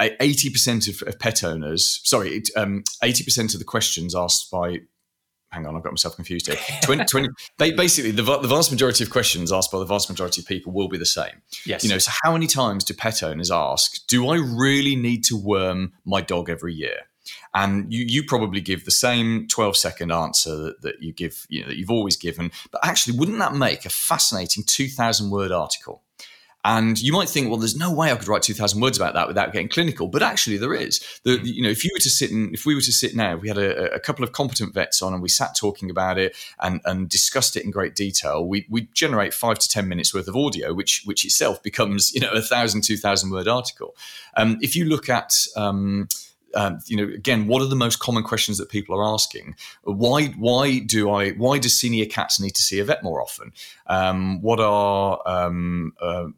80% 0.00 0.88
of, 0.88 1.08
of 1.08 1.18
pet 1.18 1.44
owners, 1.44 2.00
sorry, 2.04 2.42
um, 2.56 2.84
80% 3.02 3.52
of 3.52 3.58
the 3.58 3.66
questions 3.66 4.14
asked 4.14 4.50
by 4.50 4.80
hang 5.50 5.66
on, 5.66 5.76
I've 5.76 5.82
got 5.82 5.92
myself 5.92 6.14
confused 6.14 6.46
here. 6.46 6.56
20, 6.82 7.04
20 7.04 7.28
they, 7.58 7.72
basically, 7.72 8.12
the, 8.12 8.22
the, 8.22 8.48
vast 8.48 8.70
majority 8.70 9.04
of 9.04 9.10
questions 9.10 9.52
asked 9.52 9.72
by 9.72 9.78
the 9.78 9.84
vast 9.84 10.08
majority 10.08 10.40
of 10.40 10.46
people 10.46 10.72
will 10.72 10.88
be 10.88 10.98
the 10.98 11.06
same. 11.06 11.42
Yes. 11.66 11.82
You 11.82 11.90
know, 11.90 11.98
so 11.98 12.12
how 12.22 12.32
many 12.32 12.46
times 12.46 12.84
do 12.84 12.94
pet 12.94 13.22
owners 13.22 13.50
ask, 13.50 14.06
do 14.06 14.28
I 14.28 14.36
really 14.36 14.96
need 14.96 15.24
to 15.24 15.36
worm 15.36 15.92
my 16.04 16.20
dog 16.20 16.48
every 16.48 16.74
year? 16.74 17.00
And 17.54 17.92
you, 17.92 18.04
you 18.06 18.24
probably 18.24 18.60
give 18.60 18.84
the 18.84 18.90
same 18.90 19.46
12 19.48 19.76
second 19.76 20.12
answer 20.12 20.56
that, 20.56 20.82
that 20.82 21.02
you 21.02 21.12
give, 21.12 21.46
you 21.48 21.62
know, 21.62 21.68
that 21.68 21.76
you've 21.76 21.90
always 21.90 22.16
given. 22.16 22.50
But 22.70 22.84
actually, 22.84 23.18
wouldn't 23.18 23.38
that 23.38 23.54
make 23.54 23.84
a 23.84 23.90
fascinating 23.90 24.64
2,000 24.64 25.30
word 25.30 25.52
article? 25.52 26.02
And 26.64 27.00
you 27.00 27.12
might 27.12 27.28
think, 27.28 27.48
well, 27.48 27.58
there's 27.58 27.76
no 27.76 27.90
way 27.90 28.12
I 28.12 28.16
could 28.16 28.28
write 28.28 28.42
2,000 28.42 28.80
words 28.80 28.98
about 28.98 29.14
that 29.14 29.26
without 29.26 29.52
getting 29.52 29.68
clinical. 29.68 30.08
But 30.08 30.22
actually, 30.22 30.58
there 30.58 30.74
is. 30.74 31.00
The, 31.24 31.38
hmm. 31.38 31.46
you 31.46 31.62
know, 31.62 31.70
if 31.70 31.84
you 31.84 31.90
were 31.94 32.00
to 32.00 32.10
sit 32.10 32.30
and 32.30 32.52
if 32.54 32.66
we 32.66 32.74
were 32.74 32.82
to 32.82 32.92
sit 32.92 33.16
now, 33.16 33.36
we 33.36 33.48
had 33.48 33.56
a, 33.56 33.94
a, 33.94 34.00
couple 34.00 34.24
of 34.24 34.32
competent 34.32 34.74
vets 34.74 35.00
on 35.00 35.14
and 35.14 35.22
we 35.22 35.28
sat 35.28 35.56
talking 35.56 35.90
about 35.90 36.18
it 36.18 36.36
and, 36.60 36.80
and 36.84 37.08
discussed 37.08 37.56
it 37.56 37.64
in 37.64 37.70
great 37.70 37.94
detail, 37.94 38.46
we 38.46 38.66
we 38.68 38.88
generate 38.92 39.32
five 39.32 39.58
to 39.58 39.68
10 39.68 39.88
minutes 39.88 40.12
worth 40.14 40.28
of 40.28 40.36
audio, 40.36 40.74
which 40.74 41.02
which 41.04 41.24
itself 41.24 41.62
becomes, 41.62 42.12
you 42.14 42.20
know, 42.20 42.30
a 42.32 42.42
thousand, 42.42 42.82
two 42.82 42.96
thousand 42.96 43.30
word 43.30 43.48
article. 43.48 43.96
Um, 44.36 44.58
if 44.60 44.76
you 44.76 44.84
look 44.84 45.08
at, 45.08 45.46
um, 45.56 46.08
um, 46.54 46.80
you 46.86 46.96
know, 46.96 47.12
again, 47.14 47.46
what 47.46 47.62
are 47.62 47.68
the 47.68 47.76
most 47.76 48.00
common 48.00 48.22
questions 48.22 48.58
that 48.58 48.68
people 48.68 48.98
are 48.98 49.14
asking? 49.14 49.54
Why, 49.82 50.26
why 50.38 50.80
do 50.80 51.10
I, 51.10 51.30
why 51.30 51.58
do 51.58 51.68
senior 51.68 52.06
cats 52.06 52.40
need 52.40 52.54
to 52.56 52.62
see 52.62 52.80
a 52.80 52.84
vet 52.84 53.02
more 53.02 53.22
often? 53.22 53.52
Um, 53.86 54.42
what 54.42 54.60
are, 54.60 55.20
um, 55.26 55.94
uh, 56.00 56.28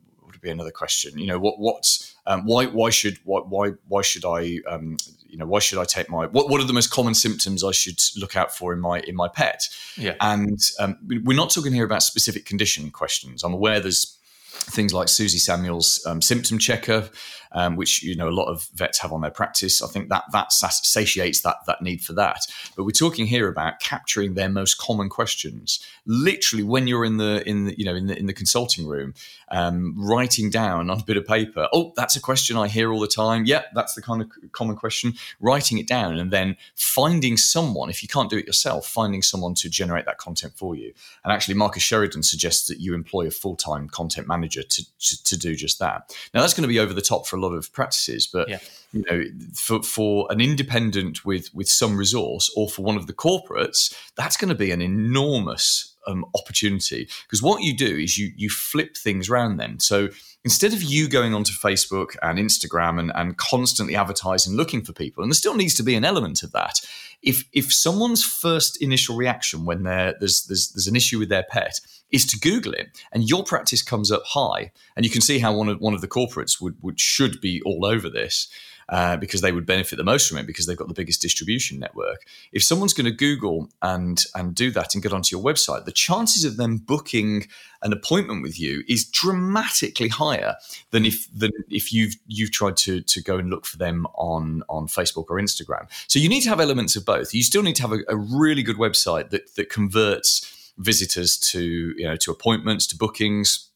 be 0.42 0.50
another 0.50 0.70
question. 0.70 1.18
You 1.18 1.26
know, 1.26 1.38
what 1.38 1.58
what's 1.58 2.14
um, 2.26 2.44
why 2.44 2.66
why 2.66 2.90
should 2.90 3.18
why 3.24 3.40
why 3.40 3.70
why 3.88 4.02
should 4.02 4.24
I 4.24 4.58
um, 4.68 4.96
you 5.26 5.38
know 5.38 5.46
why 5.46 5.60
should 5.60 5.78
I 5.78 5.84
take 5.84 6.10
my 6.10 6.26
what 6.26 6.50
what 6.50 6.60
are 6.60 6.66
the 6.66 6.72
most 6.72 6.90
common 6.90 7.14
symptoms 7.14 7.64
I 7.64 7.70
should 7.70 8.00
look 8.16 8.36
out 8.36 8.54
for 8.54 8.72
in 8.72 8.80
my 8.80 9.00
in 9.00 9.14
my 9.16 9.28
pet? 9.28 9.68
Yeah, 9.96 10.16
and 10.20 10.60
um, 10.78 10.98
we're 11.24 11.36
not 11.36 11.50
talking 11.50 11.72
here 11.72 11.84
about 11.84 12.02
specific 12.02 12.44
condition 12.44 12.90
questions. 12.90 13.42
I'm 13.42 13.54
aware 13.54 13.80
there's 13.80 14.18
things 14.52 14.92
like 14.92 15.08
Susie 15.08 15.38
Samuel's 15.38 16.04
um, 16.06 16.20
symptom 16.20 16.58
checker, 16.58 17.08
um, 17.52 17.76
which 17.76 18.02
you 18.02 18.14
know 18.14 18.28
a 18.28 18.30
lot 18.30 18.46
of 18.46 18.68
vets 18.74 18.98
have 18.98 19.12
on 19.12 19.20
their 19.20 19.30
practice. 19.30 19.82
I 19.82 19.88
think 19.88 20.08
that 20.08 20.24
that 20.32 20.52
satiates 20.52 21.42
that 21.42 21.56
that 21.66 21.82
need 21.82 22.02
for 22.02 22.12
that. 22.14 22.46
But 22.76 22.84
we're 22.84 22.90
talking 22.90 23.26
here 23.26 23.48
about 23.48 23.80
capturing 23.80 24.34
their 24.34 24.48
most 24.48 24.78
common 24.78 25.08
questions, 25.08 25.84
literally 26.06 26.64
when 26.64 26.86
you're 26.86 27.04
in 27.04 27.16
the 27.16 27.46
in 27.48 27.66
the, 27.66 27.78
you 27.78 27.84
know 27.84 27.94
in 27.94 28.06
the 28.06 28.18
in 28.18 28.26
the 28.26 28.32
consulting 28.32 28.86
room, 28.86 29.14
um, 29.52 29.94
writing 29.96 30.50
down 30.50 30.90
on 30.90 31.00
a 31.00 31.04
bit 31.04 31.16
of 31.16 31.26
paper. 31.26 31.68
Oh, 31.72 31.92
that's 31.94 32.16
a 32.16 32.20
question 32.20 32.56
I 32.56 32.68
hear 32.68 32.90
all 32.90 33.00
the 33.00 33.06
time. 33.06 33.44
Yeah, 33.44 33.62
that's 33.74 33.94
the 33.94 34.02
kind 34.02 34.22
of 34.22 34.30
common 34.52 34.76
question. 34.76 35.12
Writing 35.40 35.78
it 35.78 35.86
down 35.86 36.18
and 36.18 36.30
then 36.30 36.56
finding 36.74 37.36
someone 37.36 37.90
if 37.90 38.02
you 38.02 38.08
can't 38.08 38.30
do 38.30 38.38
it 38.38 38.46
yourself, 38.46 38.86
finding 38.86 39.22
someone 39.22 39.54
to 39.56 39.68
generate 39.68 40.06
that 40.06 40.16
content 40.16 40.54
for 40.56 40.74
you. 40.74 40.92
And 41.22 41.32
actually, 41.32 41.54
Marcus 41.54 41.82
Sheridan 41.82 42.22
suggests 42.22 42.66
that 42.68 42.80
you 42.80 42.94
employ 42.94 43.26
a 43.26 43.30
full 43.30 43.56
time 43.56 43.88
content 43.88 44.26
manager 44.26 44.62
to, 44.62 44.86
to, 45.00 45.24
to 45.24 45.38
do 45.38 45.54
just 45.54 45.78
that. 45.78 46.16
Now 46.32 46.40
that's 46.40 46.54
going 46.54 46.62
to 46.62 46.68
be 46.68 46.78
over 46.78 46.94
the 46.94 47.02
top 47.02 47.26
for 47.26 47.36
a 47.36 47.40
lot 47.40 47.52
of 47.52 47.72
practices, 47.72 48.26
but 48.26 48.48
yeah. 48.48 48.58
you 48.92 49.04
know, 49.10 49.24
for 49.54 49.82
for 49.82 50.26
an 50.30 50.40
independent 50.40 51.26
with 51.26 51.54
with 51.54 51.68
some 51.68 51.98
resource, 51.98 52.50
or 52.56 52.70
for 52.70 52.82
one 52.82 52.96
of 52.96 53.06
the 53.06 53.12
corporates, 53.12 53.94
that's 54.16 54.38
going 54.38 54.48
to 54.48 54.54
be 54.54 54.70
an 54.70 54.80
enormous 54.80 55.91
um, 56.06 56.24
opportunity 56.34 57.08
because 57.22 57.42
what 57.42 57.62
you 57.62 57.76
do 57.76 57.96
is 57.96 58.18
you 58.18 58.32
you 58.36 58.48
flip 58.50 58.96
things 58.96 59.28
around 59.28 59.56
then. 59.56 59.78
So 59.80 60.08
instead 60.44 60.72
of 60.72 60.82
you 60.82 61.08
going 61.08 61.34
onto 61.34 61.52
Facebook 61.52 62.16
and 62.22 62.38
Instagram 62.38 62.98
and, 62.98 63.12
and 63.14 63.36
constantly 63.36 63.96
advertising, 63.96 64.56
looking 64.56 64.82
for 64.82 64.92
people, 64.92 65.22
and 65.22 65.30
there 65.30 65.36
still 65.36 65.56
needs 65.56 65.74
to 65.74 65.82
be 65.82 65.94
an 65.94 66.04
element 66.04 66.42
of 66.42 66.52
that. 66.52 66.80
If 67.22 67.44
if 67.52 67.72
someone's 67.72 68.24
first 68.24 68.82
initial 68.82 69.16
reaction 69.16 69.64
when 69.64 69.84
there's 69.84 70.44
there's 70.46 70.72
there's 70.72 70.88
an 70.88 70.96
issue 70.96 71.18
with 71.18 71.28
their 71.28 71.44
pet 71.48 71.80
is 72.10 72.26
to 72.26 72.38
Google 72.38 72.74
it, 72.74 72.88
and 73.12 73.28
your 73.28 73.44
practice 73.44 73.82
comes 73.82 74.10
up 74.10 74.22
high, 74.26 74.72
and 74.96 75.06
you 75.06 75.10
can 75.10 75.22
see 75.22 75.38
how 75.38 75.54
one 75.54 75.68
of 75.68 75.80
one 75.80 75.94
of 75.94 76.00
the 76.00 76.08
corporates 76.08 76.60
would 76.60 76.76
would 76.82 77.00
should 77.00 77.40
be 77.40 77.62
all 77.62 77.84
over 77.84 78.10
this 78.10 78.48
uh, 78.88 79.16
because 79.16 79.40
they 79.40 79.52
would 79.52 79.66
benefit 79.66 79.96
the 79.96 80.04
most 80.04 80.28
from 80.28 80.38
it 80.38 80.46
because 80.46 80.66
they've 80.66 80.76
got 80.76 80.88
the 80.88 80.94
biggest 80.94 81.22
distribution 81.22 81.78
network. 81.78 82.24
If 82.52 82.62
someone's 82.62 82.94
going 82.94 83.06
to 83.06 83.12
Google 83.12 83.68
and 83.80 84.24
and 84.34 84.54
do 84.54 84.70
that 84.72 84.94
and 84.94 85.02
get 85.02 85.12
onto 85.12 85.36
your 85.36 85.44
website, 85.44 85.84
the 85.84 85.92
chances 85.92 86.44
of 86.44 86.56
them 86.56 86.78
booking 86.78 87.46
an 87.82 87.92
appointment 87.92 88.42
with 88.42 88.58
you 88.58 88.84
is 88.88 89.04
dramatically 89.04 90.08
higher 90.08 90.56
than 90.90 91.04
if 91.04 91.32
than 91.32 91.50
if 91.68 91.92
you've 91.92 92.16
you've 92.26 92.52
tried 92.52 92.76
to 92.78 93.00
to 93.02 93.22
go 93.22 93.38
and 93.38 93.50
look 93.50 93.66
for 93.66 93.78
them 93.78 94.06
on 94.14 94.62
on 94.68 94.86
Facebook 94.86 95.26
or 95.28 95.38
Instagram. 95.38 95.86
So 96.06 96.18
you 96.18 96.28
need 96.28 96.42
to 96.42 96.48
have 96.48 96.60
elements 96.60 96.96
of 96.96 97.04
both. 97.04 97.34
You 97.34 97.42
still 97.42 97.62
need 97.62 97.76
to 97.76 97.82
have 97.82 97.92
a, 97.92 98.00
a 98.08 98.16
really 98.16 98.62
good 98.62 98.76
website 98.76 99.30
that 99.30 99.54
that 99.56 99.70
converts 99.70 100.72
visitors 100.78 101.36
to 101.36 101.94
you 101.96 102.04
know 102.04 102.16
to 102.16 102.30
appointments 102.30 102.86
to 102.88 102.96
bookings 102.96 103.68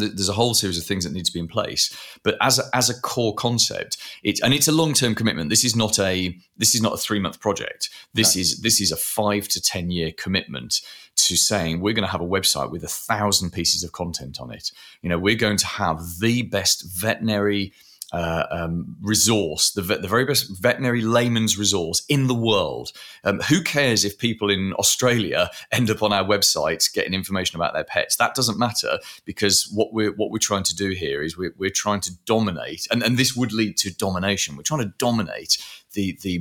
there's 0.00 0.28
a 0.28 0.34
whole 0.34 0.54
series 0.54 0.78
of 0.78 0.84
things 0.84 1.04
that 1.04 1.12
need 1.12 1.24
to 1.24 1.32
be 1.32 1.40
in 1.40 1.48
place 1.48 1.96
but 2.22 2.36
as 2.40 2.58
a, 2.58 2.62
as 2.72 2.90
a 2.90 3.00
core 3.00 3.34
concept 3.34 3.96
it 4.22 4.40
and 4.42 4.54
it's 4.54 4.68
a 4.68 4.72
long-term 4.72 5.14
commitment. 5.14 5.50
This 5.50 5.64
is 5.64 5.76
not 5.76 5.98
a 5.98 6.36
this 6.56 6.74
is 6.74 6.82
not 6.82 6.94
a 6.94 6.96
three 6.96 7.20
month 7.20 7.40
project. 7.40 7.90
This 8.12 8.36
no. 8.36 8.40
is 8.40 8.60
this 8.60 8.80
is 8.80 8.92
a 8.92 8.96
five 8.96 9.48
to 9.48 9.60
ten 9.60 9.90
year 9.90 10.12
commitment 10.12 10.80
to 11.16 11.36
saying 11.36 11.80
we're 11.80 11.94
going 11.94 12.06
to 12.06 12.10
have 12.10 12.20
a 12.20 12.26
website 12.26 12.70
with 12.70 12.82
a 12.82 12.88
thousand 12.88 13.50
pieces 13.50 13.84
of 13.84 13.92
content 13.92 14.40
on 14.40 14.50
it. 14.52 14.72
You 15.02 15.08
know 15.08 15.18
we're 15.18 15.36
going 15.36 15.58
to 15.58 15.66
have 15.66 16.00
the 16.20 16.42
best 16.42 16.84
veterinary 16.84 17.72
uh, 18.14 18.46
um, 18.52 18.96
resource, 19.02 19.72
the, 19.72 19.82
the 19.82 20.06
very 20.06 20.24
best 20.24 20.48
veterinary 20.60 21.00
layman's 21.00 21.58
resource 21.58 22.04
in 22.08 22.28
the 22.28 22.34
world. 22.34 22.92
Um, 23.24 23.40
who 23.40 23.60
cares 23.60 24.04
if 24.04 24.18
people 24.18 24.50
in 24.50 24.72
Australia 24.74 25.50
end 25.72 25.90
up 25.90 26.00
on 26.00 26.12
our 26.12 26.24
website 26.24 26.92
getting 26.92 27.12
information 27.12 27.56
about 27.56 27.74
their 27.74 27.82
pets? 27.82 28.14
That 28.16 28.36
doesn't 28.36 28.56
matter 28.56 29.00
because 29.24 29.68
what 29.74 29.92
we're 29.92 30.12
what 30.12 30.30
we're 30.30 30.38
trying 30.38 30.62
to 30.62 30.76
do 30.76 30.90
here 30.90 31.24
is 31.24 31.36
we're, 31.36 31.54
we're 31.58 31.70
trying 31.70 32.00
to 32.02 32.12
dominate, 32.24 32.86
and, 32.92 33.02
and 33.02 33.18
this 33.18 33.34
would 33.34 33.52
lead 33.52 33.76
to 33.78 33.92
domination. 33.92 34.56
We're 34.56 34.62
trying 34.62 34.84
to 34.84 34.94
dominate 34.96 35.58
the 35.94 36.16
the 36.22 36.40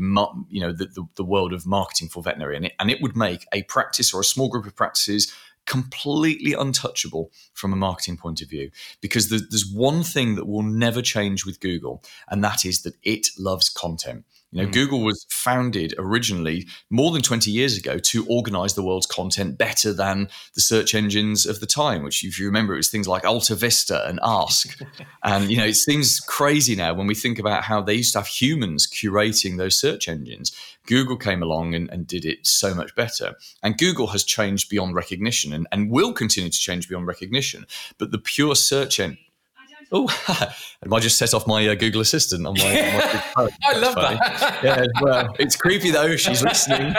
you 0.50 0.62
know 0.62 0.72
the, 0.72 0.86
the, 0.86 1.08
the 1.16 1.24
world 1.24 1.54
of 1.54 1.66
marketing 1.66 2.10
for 2.10 2.22
veterinary, 2.22 2.56
and 2.56 2.66
it, 2.68 2.74
and 2.80 2.92
it 2.92 3.02
would 3.02 3.18
make 3.18 3.48
a 3.52 3.64
practice 3.64 4.14
or 4.14 4.22
a 4.22 4.26
small 4.26 4.48
group 4.48 4.68
of 4.68 4.76
practices 4.76 5.34
completely 5.66 6.54
untouchable 6.54 7.32
from 7.54 7.74
a 7.74 7.78
marketing 7.78 8.18
point 8.18 8.42
of 8.42 8.50
view 8.50 8.70
because 9.02 9.30
there's 9.30 9.72
one 9.72 10.04
thing 10.04 10.36
that 10.36 10.46
will 10.48 10.64
never 10.64 11.02
change 11.02 11.46
with 11.46 11.60
Google, 11.60 12.04
and 12.30 12.44
that 12.44 12.66
is 12.66 12.84
that 12.84 12.96
it 13.04 13.28
loves 13.38 13.70
content. 13.70 14.26
You 14.54 14.62
know, 14.62 14.68
mm. 14.68 14.74
Google 14.74 15.02
was 15.02 15.26
founded 15.30 15.96
originally 15.98 16.68
more 16.90 17.12
than 17.12 17.22
20 17.22 17.50
years 17.50 17.78
ago 17.78 17.98
to 17.98 18.26
organize 18.28 18.76
the 18.76 18.84
world's 18.84 19.08
content 19.08 19.58
better 19.58 19.92
than 19.94 20.30
the 20.54 20.62
search 20.62 20.94
engines 20.94 21.46
of 21.46 21.60
the 21.60 21.66
time, 21.66 22.04
which, 22.04 22.24
if 22.24 22.40
you 22.40 22.46
remember, 22.46 22.74
it 22.74 22.78
was 22.78 22.90
things 22.90 23.08
like 23.08 23.26
Alta 23.26 23.56
Vista 23.56 24.08
and 24.08 24.20
Ask. 24.24 24.80
and, 25.24 25.50
you 25.50 25.58
know, 25.58 25.66
it 25.66 25.76
seems 25.76 26.20
crazy 26.20 26.76
now 26.76 26.94
when 26.94 27.08
we 27.08 27.16
think 27.16 27.40
about 27.40 27.64
how 27.64 27.82
they 27.82 27.96
used 27.96 28.14
to 28.14 28.20
have 28.20 28.28
humans 28.28 28.88
curating 28.88 29.58
those 29.58 29.80
search 29.80 30.08
engines. 30.08 30.52
Google 30.86 31.18
came 31.18 31.42
along 31.42 31.74
and, 31.74 31.90
and 31.90 32.06
did 32.06 32.26
it 32.26 32.46
so 32.46 32.76
much 32.76 32.94
better. 32.96 33.36
And 33.64 33.78
Google 33.78 34.08
has 34.08 34.24
changed 34.24 34.70
beyond 34.70 34.96
recognition 34.96 35.54
and, 35.54 35.68
and 35.72 35.90
will 35.90 36.14
continue 36.14 36.50
to 36.50 36.60
change 36.60 36.88
beyond 36.88 37.08
recognition. 37.08 37.66
But 37.98 38.12
the 38.12 38.20
pure 38.20 38.56
search 38.56 39.00
engine, 39.00 39.18
Oh, 39.92 40.08
I 40.92 41.00
just 41.00 41.18
set 41.18 41.34
off 41.34 41.48
my 41.48 41.68
uh, 41.68 41.76
Google 41.76 42.02
Assistant 42.02 42.46
on 42.46 42.56
my. 42.58 42.64
On 42.66 43.46
my 43.46 43.50
I 43.64 43.78
love 43.78 43.94
funny. 43.94 44.18
that. 44.18 44.60
yeah, 44.64 44.86
well, 45.02 45.36
it's 45.40 45.56
creepy 45.56 45.92
though. 45.92 46.16
She's 46.16 46.44
listening. 46.44 46.94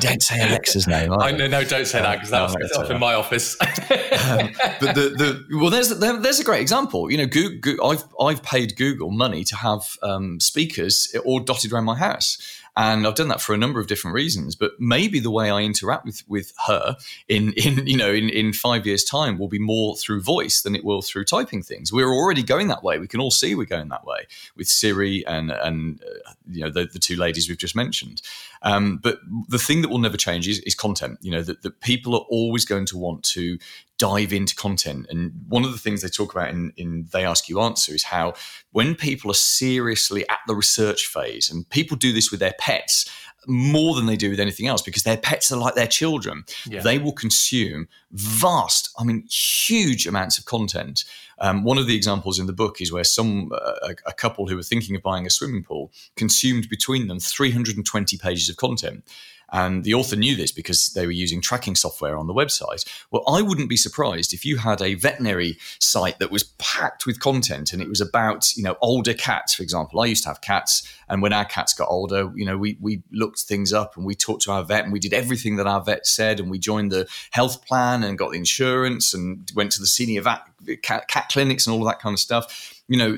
don't 0.00 0.22
say 0.22 0.40
Alexa's 0.40 0.86
name. 0.86 1.12
I 1.12 1.30
know, 1.30 1.46
no, 1.46 1.64
don't 1.64 1.86
say 1.86 2.00
that 2.00 2.16
because 2.16 2.30
that 2.30 2.42
was 2.42 2.72
off 2.72 2.90
in 2.90 2.98
my 2.98 3.14
office. 3.14 3.56
um, 3.60 4.50
but 4.80 4.94
the, 4.94 5.44
the 5.48 5.58
well, 5.58 5.70
there's 5.70 5.90
there, 5.98 6.16
there's 6.18 6.40
a 6.40 6.44
great 6.44 6.60
example. 6.60 7.10
You 7.10 7.18
know, 7.18 7.26
Google, 7.26 7.86
I've 7.86 8.04
I've 8.20 8.42
paid 8.42 8.76
Google 8.76 9.10
money 9.10 9.44
to 9.44 9.56
have 9.56 9.96
um, 10.02 10.40
speakers 10.40 11.14
all 11.24 11.40
dotted 11.40 11.72
around 11.72 11.84
my 11.84 11.96
house 11.96 12.38
and 12.80 13.06
I've 13.06 13.14
done 13.14 13.28
that 13.28 13.42
for 13.42 13.52
a 13.52 13.58
number 13.58 13.78
of 13.78 13.88
different 13.88 14.14
reasons. 14.14 14.56
But 14.56 14.72
maybe 14.78 15.20
the 15.20 15.30
way 15.30 15.50
I 15.50 15.60
interact 15.60 16.06
with 16.06 16.22
with 16.28 16.54
her 16.66 16.96
in 17.28 17.52
in 17.56 17.86
you 17.86 17.96
know 17.96 18.10
in 18.10 18.30
in 18.30 18.52
five 18.52 18.86
years' 18.86 19.04
time 19.04 19.38
will 19.38 19.48
be 19.48 19.58
more 19.58 19.96
through 19.96 20.22
voice 20.22 20.62
than 20.62 20.74
it 20.74 20.84
will 20.84 21.02
through 21.02 21.24
typing 21.24 21.62
things. 21.62 21.92
We're 21.92 22.12
already 22.12 22.42
going 22.42 22.68
that 22.68 22.82
way. 22.82 22.98
We 22.98 23.06
can 23.06 23.20
all 23.20 23.30
see 23.30 23.54
we're 23.54 23.66
going 23.66 23.88
that 23.88 24.06
way 24.06 24.26
with 24.56 24.68
Siri 24.68 25.26
and 25.26 25.50
and 25.50 26.02
uh, 26.02 26.32
you 26.50 26.64
know 26.64 26.70
the, 26.70 26.86
the 26.86 26.98
two 26.98 27.16
ladies 27.16 27.48
we've 27.48 27.58
just 27.58 27.76
mentioned. 27.76 28.22
Um, 28.62 28.98
but 28.98 29.20
the 29.48 29.58
thing 29.58 29.82
that 29.82 29.88
will 29.88 29.98
never 29.98 30.16
change 30.16 30.46
is, 30.46 30.58
is 30.60 30.74
content. 30.74 31.18
You 31.22 31.30
know 31.30 31.42
that, 31.42 31.62
that 31.62 31.80
people 31.80 32.14
are 32.14 32.26
always 32.28 32.64
going 32.64 32.86
to 32.86 32.98
want 32.98 33.22
to 33.34 33.58
dive 33.98 34.32
into 34.32 34.54
content. 34.54 35.06
And 35.10 35.32
one 35.48 35.64
of 35.64 35.72
the 35.72 35.78
things 35.78 36.02
they 36.02 36.08
talk 36.08 36.34
about 36.34 36.50
in, 36.50 36.72
in 36.76 37.06
They 37.12 37.24
Ask 37.24 37.48
You 37.48 37.60
Answer 37.60 37.94
is 37.94 38.04
how 38.04 38.34
when 38.72 38.94
people 38.94 39.30
are 39.30 39.34
seriously 39.34 40.26
at 40.28 40.38
the 40.46 40.54
research 40.54 41.06
phase, 41.06 41.50
and 41.50 41.68
people 41.68 41.96
do 41.96 42.12
this 42.12 42.30
with 42.30 42.40
their 42.40 42.54
pets 42.58 43.10
more 43.46 43.94
than 43.94 44.06
they 44.06 44.16
do 44.16 44.30
with 44.30 44.40
anything 44.40 44.66
else 44.66 44.82
because 44.82 45.02
their 45.02 45.16
pets 45.16 45.50
are 45.50 45.56
like 45.56 45.74
their 45.74 45.86
children. 45.86 46.44
Yeah. 46.66 46.82
They 46.82 46.98
will 46.98 47.12
consume 47.12 47.88
vast, 48.12 48.90
I 48.98 49.04
mean, 49.04 49.26
huge 49.30 50.06
amounts 50.06 50.38
of 50.38 50.44
content. 50.44 51.04
Um, 51.40 51.64
one 51.64 51.78
of 51.78 51.86
the 51.86 51.96
examples 51.96 52.38
in 52.38 52.46
the 52.46 52.52
book 52.52 52.80
is 52.80 52.92
where 52.92 53.04
some 53.04 53.50
uh, 53.52 53.72
a, 53.82 53.94
a, 54.06 54.12
couple 54.12 54.46
who 54.46 54.56
were 54.56 54.62
thinking 54.62 54.94
of 54.94 55.02
buying 55.02 55.26
a 55.26 55.30
swimming 55.30 55.64
pool 55.64 55.90
consumed 56.14 56.68
between 56.68 57.08
them 57.08 57.18
320 57.18 58.18
pages 58.18 58.50
of 58.50 58.56
content. 58.56 59.04
And 59.52 59.84
the 59.84 59.94
author 59.94 60.16
knew 60.16 60.36
this 60.36 60.52
because 60.52 60.88
they 60.90 61.06
were 61.06 61.12
using 61.12 61.40
tracking 61.40 61.76
software 61.76 62.16
on 62.16 62.26
the 62.26 62.34
website. 62.34 62.84
Well, 63.10 63.24
I 63.26 63.42
wouldn't 63.42 63.68
be 63.68 63.76
surprised 63.76 64.32
if 64.32 64.44
you 64.44 64.58
had 64.58 64.80
a 64.80 64.94
veterinary 64.94 65.58
site 65.78 66.18
that 66.18 66.30
was 66.30 66.44
packed 66.58 67.06
with 67.06 67.20
content 67.20 67.72
and 67.72 67.82
it 67.82 67.88
was 67.88 68.00
about, 68.00 68.56
you 68.56 68.62
know, 68.62 68.76
older 68.80 69.14
cats, 69.14 69.54
for 69.54 69.62
example. 69.62 70.00
I 70.00 70.06
used 70.06 70.22
to 70.24 70.28
have 70.28 70.40
cats, 70.40 70.88
and 71.08 71.22
when 71.22 71.32
our 71.32 71.44
cats 71.44 71.72
got 71.72 71.88
older, 71.90 72.30
you 72.34 72.44
know, 72.44 72.56
we 72.56 72.76
we 72.80 73.02
looked 73.10 73.40
things 73.40 73.72
up 73.72 73.96
and 73.96 74.06
we 74.06 74.14
talked 74.14 74.42
to 74.42 74.52
our 74.52 74.64
vet 74.64 74.84
and 74.84 74.92
we 74.92 75.00
did 75.00 75.12
everything 75.12 75.56
that 75.56 75.66
our 75.66 75.82
vet 75.82 76.06
said 76.06 76.40
and 76.40 76.50
we 76.50 76.58
joined 76.58 76.92
the 76.92 77.08
health 77.30 77.64
plan 77.66 78.02
and 78.02 78.18
got 78.18 78.30
the 78.30 78.38
insurance 78.38 79.14
and 79.14 79.50
went 79.54 79.72
to 79.72 79.80
the 79.80 79.86
senior 79.86 80.22
vet, 80.22 80.42
cat, 80.82 81.08
cat 81.08 81.28
clinics 81.30 81.66
and 81.66 81.74
all 81.74 81.82
of 81.82 81.88
that 81.88 82.00
kind 82.00 82.14
of 82.14 82.20
stuff 82.20 82.79
you 82.90 82.96
know, 82.96 83.16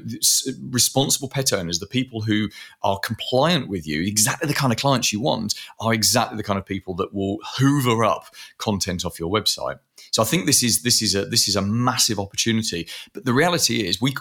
responsible 0.71 1.31
pet 1.31 1.51
owners, 1.51 1.79
the 1.79 1.87
people 1.87 2.21
who 2.21 2.51
are 2.83 2.99
compliant 2.99 3.69
with 3.69 3.87
you, 3.87 4.03
exactly 4.03 4.47
the 4.47 4.55
kind 4.55 4.71
of 4.71 4.79
clients 4.79 5.15
you 5.15 5.21
want, 5.21 5.55
are 5.81 5.95
exactly 5.95 6.37
the 6.37 6.43
kind 6.43 6.59
of 6.59 6.67
people 6.67 6.95
that 6.95 7.15
will 7.15 7.39
hoover 7.57 8.05
up 8.05 8.27
content 8.59 9.07
off 9.07 9.19
your 9.19 9.31
website. 9.31 9.79
So 10.11 10.21
I 10.21 10.27
think 10.27 10.45
this 10.45 10.63
is 10.63 10.83
this 10.83 11.01
is 11.01 11.15
a 11.15 11.25
this 11.25 11.49
is 11.49 11.57
a 11.57 11.63
massive 11.63 12.21
opportunity. 12.21 12.87
But 13.15 13.25
the 13.25 13.33
reality 13.33 13.87
is, 13.87 13.99
we 13.99 14.15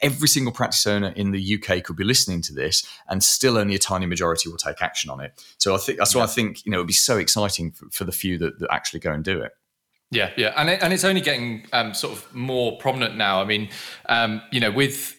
every 0.00 0.26
single 0.26 0.54
practice 0.54 0.86
owner 0.86 1.08
in 1.08 1.32
the 1.32 1.58
UK 1.62 1.84
could 1.84 1.96
be 1.96 2.04
listening 2.04 2.40
to 2.42 2.54
this, 2.54 2.86
and 3.06 3.22
still 3.22 3.58
only 3.58 3.74
a 3.74 3.78
tiny 3.78 4.06
majority 4.06 4.48
will 4.48 4.56
take 4.56 4.80
action 4.80 5.10
on 5.10 5.20
it. 5.20 5.44
So 5.58 5.74
I 5.74 5.78
think 5.78 5.98
that's 5.98 6.14
yeah. 6.14 6.22
why 6.22 6.24
I 6.24 6.30
think 6.30 6.64
you 6.64 6.72
know 6.72 6.78
it'd 6.78 6.86
be 6.86 6.94
so 6.94 7.18
exciting 7.18 7.72
for, 7.72 7.90
for 7.90 8.04
the 8.04 8.12
few 8.12 8.38
that, 8.38 8.58
that 8.58 8.72
actually 8.72 9.00
go 9.00 9.12
and 9.12 9.22
do 9.22 9.42
it. 9.42 9.52
Yeah, 10.10 10.30
yeah, 10.36 10.52
and 10.56 10.70
it, 10.70 10.82
and 10.82 10.92
it's 10.92 11.04
only 11.04 11.20
getting 11.20 11.66
um, 11.72 11.92
sort 11.92 12.12
of 12.12 12.34
more 12.34 12.78
prominent 12.78 13.16
now. 13.16 13.40
I 13.40 13.44
mean, 13.44 13.68
um, 14.08 14.42
you 14.52 14.60
know, 14.60 14.70
with 14.70 15.16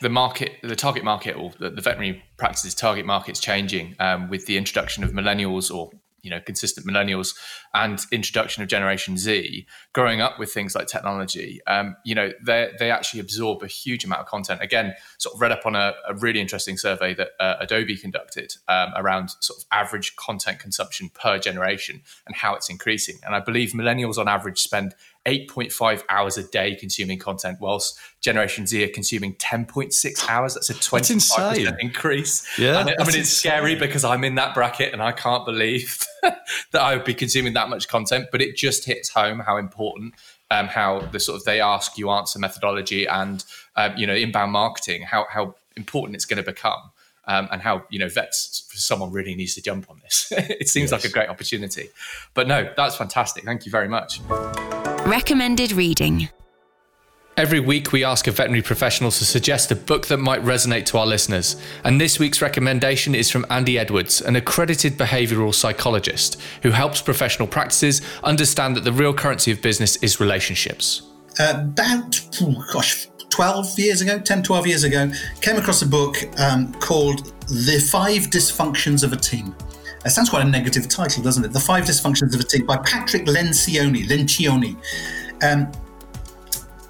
the 0.00 0.08
market, 0.08 0.56
the 0.62 0.76
target 0.76 1.04
market, 1.04 1.36
or 1.36 1.52
the, 1.58 1.70
the 1.70 1.80
veterinary 1.80 2.22
practices 2.36 2.74
target 2.74 3.06
market's 3.06 3.40
changing 3.40 3.96
um, 4.00 4.28
with 4.28 4.46
the 4.46 4.56
introduction 4.56 5.04
of 5.04 5.12
millennials 5.12 5.74
or 5.74 5.90
you 6.22 6.30
know 6.30 6.40
consistent 6.40 6.86
millennials 6.86 7.34
and 7.74 8.00
introduction 8.12 8.62
of 8.62 8.68
generation 8.68 9.16
z 9.16 9.66
growing 9.92 10.20
up 10.20 10.38
with 10.38 10.52
things 10.52 10.74
like 10.74 10.86
technology 10.86 11.60
um, 11.66 11.96
you 12.04 12.14
know 12.14 12.32
they 12.44 12.70
they 12.78 12.90
actually 12.90 13.20
absorb 13.20 13.62
a 13.62 13.66
huge 13.66 14.04
amount 14.04 14.20
of 14.20 14.26
content. 14.26 14.60
Again 14.62 14.94
sort 15.18 15.34
of 15.34 15.40
read 15.40 15.52
up 15.52 15.66
on 15.66 15.74
a, 15.74 15.94
a 16.08 16.14
really 16.14 16.40
interesting 16.40 16.76
survey 16.76 17.14
that 17.14 17.30
uh, 17.40 17.56
adobe 17.60 17.96
conducted 17.96 18.54
um, 18.68 18.92
around 18.96 19.30
sort 19.40 19.58
of 19.58 19.64
average 19.72 20.16
content 20.16 20.58
consumption 20.58 21.10
per 21.10 21.38
generation 21.38 22.02
and 22.26 22.36
how 22.36 22.54
it's 22.54 22.70
increasing. 22.70 23.16
And 23.24 23.34
i 23.34 23.40
believe 23.40 23.72
millennials 23.72 24.18
on 24.18 24.28
average 24.28 24.60
spend 24.60 24.94
8.5 25.26 26.02
hours 26.08 26.36
a 26.36 26.42
day 26.48 26.74
consuming 26.74 27.18
content, 27.18 27.58
whilst 27.60 27.98
Generation 28.20 28.66
Z 28.66 28.82
are 28.84 28.88
consuming 28.88 29.34
10.6 29.34 30.28
hours. 30.28 30.54
That's 30.54 30.70
a 30.70 30.74
25% 30.74 31.76
increase. 31.80 32.58
Yeah. 32.58 32.80
And, 32.80 32.90
I 32.90 32.92
mean, 32.92 32.96
it's 33.00 33.16
insane. 33.16 33.24
scary 33.24 33.74
because 33.76 34.04
I'm 34.04 34.24
in 34.24 34.34
that 34.36 34.54
bracket 34.54 34.92
and 34.92 35.02
I 35.02 35.12
can't 35.12 35.44
believe 35.46 36.04
that 36.22 36.80
I 36.80 36.96
would 36.96 37.04
be 37.04 37.14
consuming 37.14 37.52
that 37.54 37.68
much 37.68 37.88
content, 37.88 38.28
but 38.32 38.42
it 38.42 38.56
just 38.56 38.84
hits 38.84 39.10
home 39.10 39.40
how 39.40 39.56
important. 39.56 40.14
Um, 40.50 40.66
how 40.66 41.00
the 41.00 41.18
sort 41.18 41.40
of 41.40 41.44
they 41.46 41.62
ask 41.62 41.96
you 41.96 42.10
answer 42.10 42.38
methodology 42.38 43.06
and 43.06 43.42
um, 43.76 43.96
you 43.96 44.06
know 44.06 44.12
inbound 44.12 44.52
marketing 44.52 45.00
how 45.00 45.26
how 45.30 45.54
important 45.78 46.14
it's 46.14 46.26
going 46.26 46.36
to 46.36 46.42
become 46.42 46.90
um, 47.26 47.48
and 47.50 47.62
how 47.62 47.84
you 47.88 47.98
know 47.98 48.10
vets 48.10 48.68
someone 48.74 49.10
really 49.10 49.34
needs 49.34 49.54
to 49.54 49.62
jump 49.62 49.88
on 49.88 49.98
this 50.02 50.30
it 50.36 50.68
seems 50.68 50.90
yes. 50.90 50.92
like 50.92 51.04
a 51.04 51.08
great 51.08 51.30
opportunity 51.30 51.88
but 52.34 52.46
no 52.46 52.70
that's 52.76 52.96
fantastic 52.96 53.44
thank 53.44 53.64
you 53.64 53.72
very 53.72 53.88
much 53.88 54.20
Recommended 55.12 55.72
reading. 55.72 56.30
Every 57.36 57.60
week, 57.60 57.92
we 57.92 58.02
ask 58.02 58.26
a 58.26 58.30
veterinary 58.30 58.62
professional 58.62 59.10
to 59.10 59.26
suggest 59.26 59.70
a 59.70 59.76
book 59.76 60.06
that 60.06 60.16
might 60.16 60.42
resonate 60.42 60.86
to 60.86 60.96
our 60.96 61.04
listeners. 61.04 61.60
And 61.84 62.00
this 62.00 62.18
week's 62.18 62.40
recommendation 62.40 63.14
is 63.14 63.30
from 63.30 63.44
Andy 63.50 63.78
Edwards, 63.78 64.22
an 64.22 64.36
accredited 64.36 64.94
behavioral 64.94 65.54
psychologist 65.54 66.40
who 66.62 66.70
helps 66.70 67.02
professional 67.02 67.46
practices 67.46 68.00
understand 68.24 68.74
that 68.74 68.84
the 68.84 68.92
real 68.92 69.12
currency 69.12 69.52
of 69.52 69.60
business 69.60 69.96
is 69.96 70.18
relationships. 70.18 71.02
About, 71.38 72.18
oh 72.40 72.64
gosh, 72.72 73.06
12 73.28 73.78
years 73.78 74.00
ago, 74.00 74.18
10, 74.18 74.42
12 74.42 74.66
years 74.66 74.84
ago, 74.84 75.12
came 75.42 75.56
across 75.56 75.82
a 75.82 75.86
book 75.86 76.16
um, 76.40 76.72
called 76.80 77.34
The 77.48 77.86
Five 77.92 78.30
Dysfunctions 78.30 79.04
of 79.04 79.12
a 79.12 79.18
Team. 79.18 79.54
It 80.04 80.10
sounds 80.10 80.30
quite 80.30 80.44
a 80.44 80.48
negative 80.48 80.88
title, 80.88 81.22
doesn't 81.22 81.44
it? 81.44 81.52
The 81.52 81.60
Five 81.60 81.84
Dysfunctions 81.84 82.34
of 82.34 82.40
a 82.40 82.44
Team 82.44 82.66
by 82.66 82.76
Patrick 82.78 83.26
Lencioni. 83.26 84.06
Lencioni. 84.06 84.76
Um, 85.42 85.70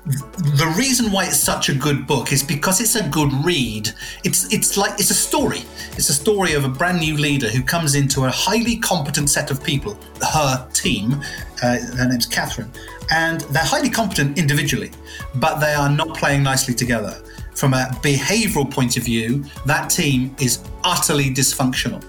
the 0.04 0.74
reason 0.76 1.12
why 1.12 1.26
it's 1.26 1.36
such 1.36 1.68
a 1.68 1.74
good 1.74 2.08
book 2.08 2.32
is 2.32 2.42
because 2.42 2.80
it's 2.80 2.96
a 2.96 3.08
good 3.08 3.32
read. 3.44 3.90
It's 4.24 4.52
it's 4.52 4.76
like 4.76 4.98
it's 4.98 5.10
a 5.10 5.14
story. 5.14 5.62
It's 5.92 6.08
a 6.08 6.14
story 6.14 6.54
of 6.54 6.64
a 6.64 6.68
brand 6.68 6.98
new 6.98 7.16
leader 7.16 7.48
who 7.48 7.62
comes 7.62 7.94
into 7.94 8.24
a 8.24 8.30
highly 8.30 8.78
competent 8.78 9.30
set 9.30 9.52
of 9.52 9.62
people, 9.62 9.96
her 10.32 10.68
team. 10.72 11.22
Uh, 11.62 11.78
her 11.96 12.08
name's 12.08 12.26
Catherine, 12.26 12.70
and 13.12 13.42
they're 13.42 13.62
highly 13.62 13.90
competent 13.90 14.36
individually, 14.36 14.90
but 15.36 15.60
they 15.60 15.72
are 15.72 15.88
not 15.88 16.16
playing 16.16 16.42
nicely 16.42 16.74
together. 16.74 17.22
From 17.54 17.74
a 17.74 17.88
behavioral 18.02 18.70
point 18.70 18.96
of 18.96 19.04
view, 19.04 19.44
that 19.66 19.90
team 19.90 20.34
is 20.40 20.64
utterly 20.84 21.30
dysfunctional. 21.30 22.02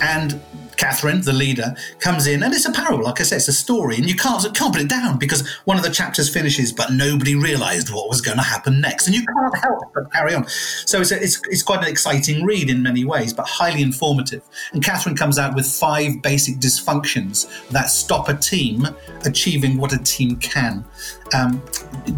And 0.00 0.40
Catherine, 0.84 1.22
the 1.22 1.32
leader, 1.32 1.74
comes 1.98 2.26
in, 2.26 2.42
and 2.42 2.52
it's 2.52 2.66
a 2.66 2.70
parable. 2.70 3.04
Like 3.04 3.18
I 3.18 3.24
said, 3.24 3.36
it's 3.36 3.48
a 3.48 3.54
story, 3.54 3.96
and 3.96 4.06
you 4.06 4.14
can't 4.14 4.42
can't 4.54 4.70
put 4.70 4.82
it 4.82 4.88
down 4.90 5.18
because 5.18 5.48
one 5.64 5.78
of 5.78 5.82
the 5.82 5.88
chapters 5.88 6.28
finishes, 6.28 6.72
but 6.72 6.92
nobody 6.92 7.34
realised 7.34 7.88
what 7.88 8.06
was 8.10 8.20
going 8.20 8.36
to 8.36 8.42
happen 8.42 8.82
next, 8.82 9.06
and 9.06 9.16
you 9.16 9.24
can't 9.24 9.56
help 9.56 9.80
but 9.94 10.12
carry 10.12 10.34
on. 10.34 10.46
So 10.84 11.00
it's, 11.00 11.10
a, 11.10 11.22
it's 11.22 11.40
it's 11.48 11.62
quite 11.62 11.80
an 11.80 11.88
exciting 11.88 12.44
read 12.44 12.68
in 12.68 12.82
many 12.82 13.06
ways, 13.06 13.32
but 13.32 13.46
highly 13.48 13.80
informative. 13.80 14.42
And 14.74 14.84
Catherine 14.84 15.16
comes 15.16 15.38
out 15.38 15.54
with 15.54 15.66
five 15.66 16.20
basic 16.20 16.56
dysfunctions 16.56 17.48
that 17.70 17.88
stop 17.88 18.28
a 18.28 18.34
team 18.34 18.86
achieving 19.24 19.78
what 19.78 19.94
a 19.94 19.98
team 19.98 20.36
can. 20.36 20.84
Um, 21.32 21.62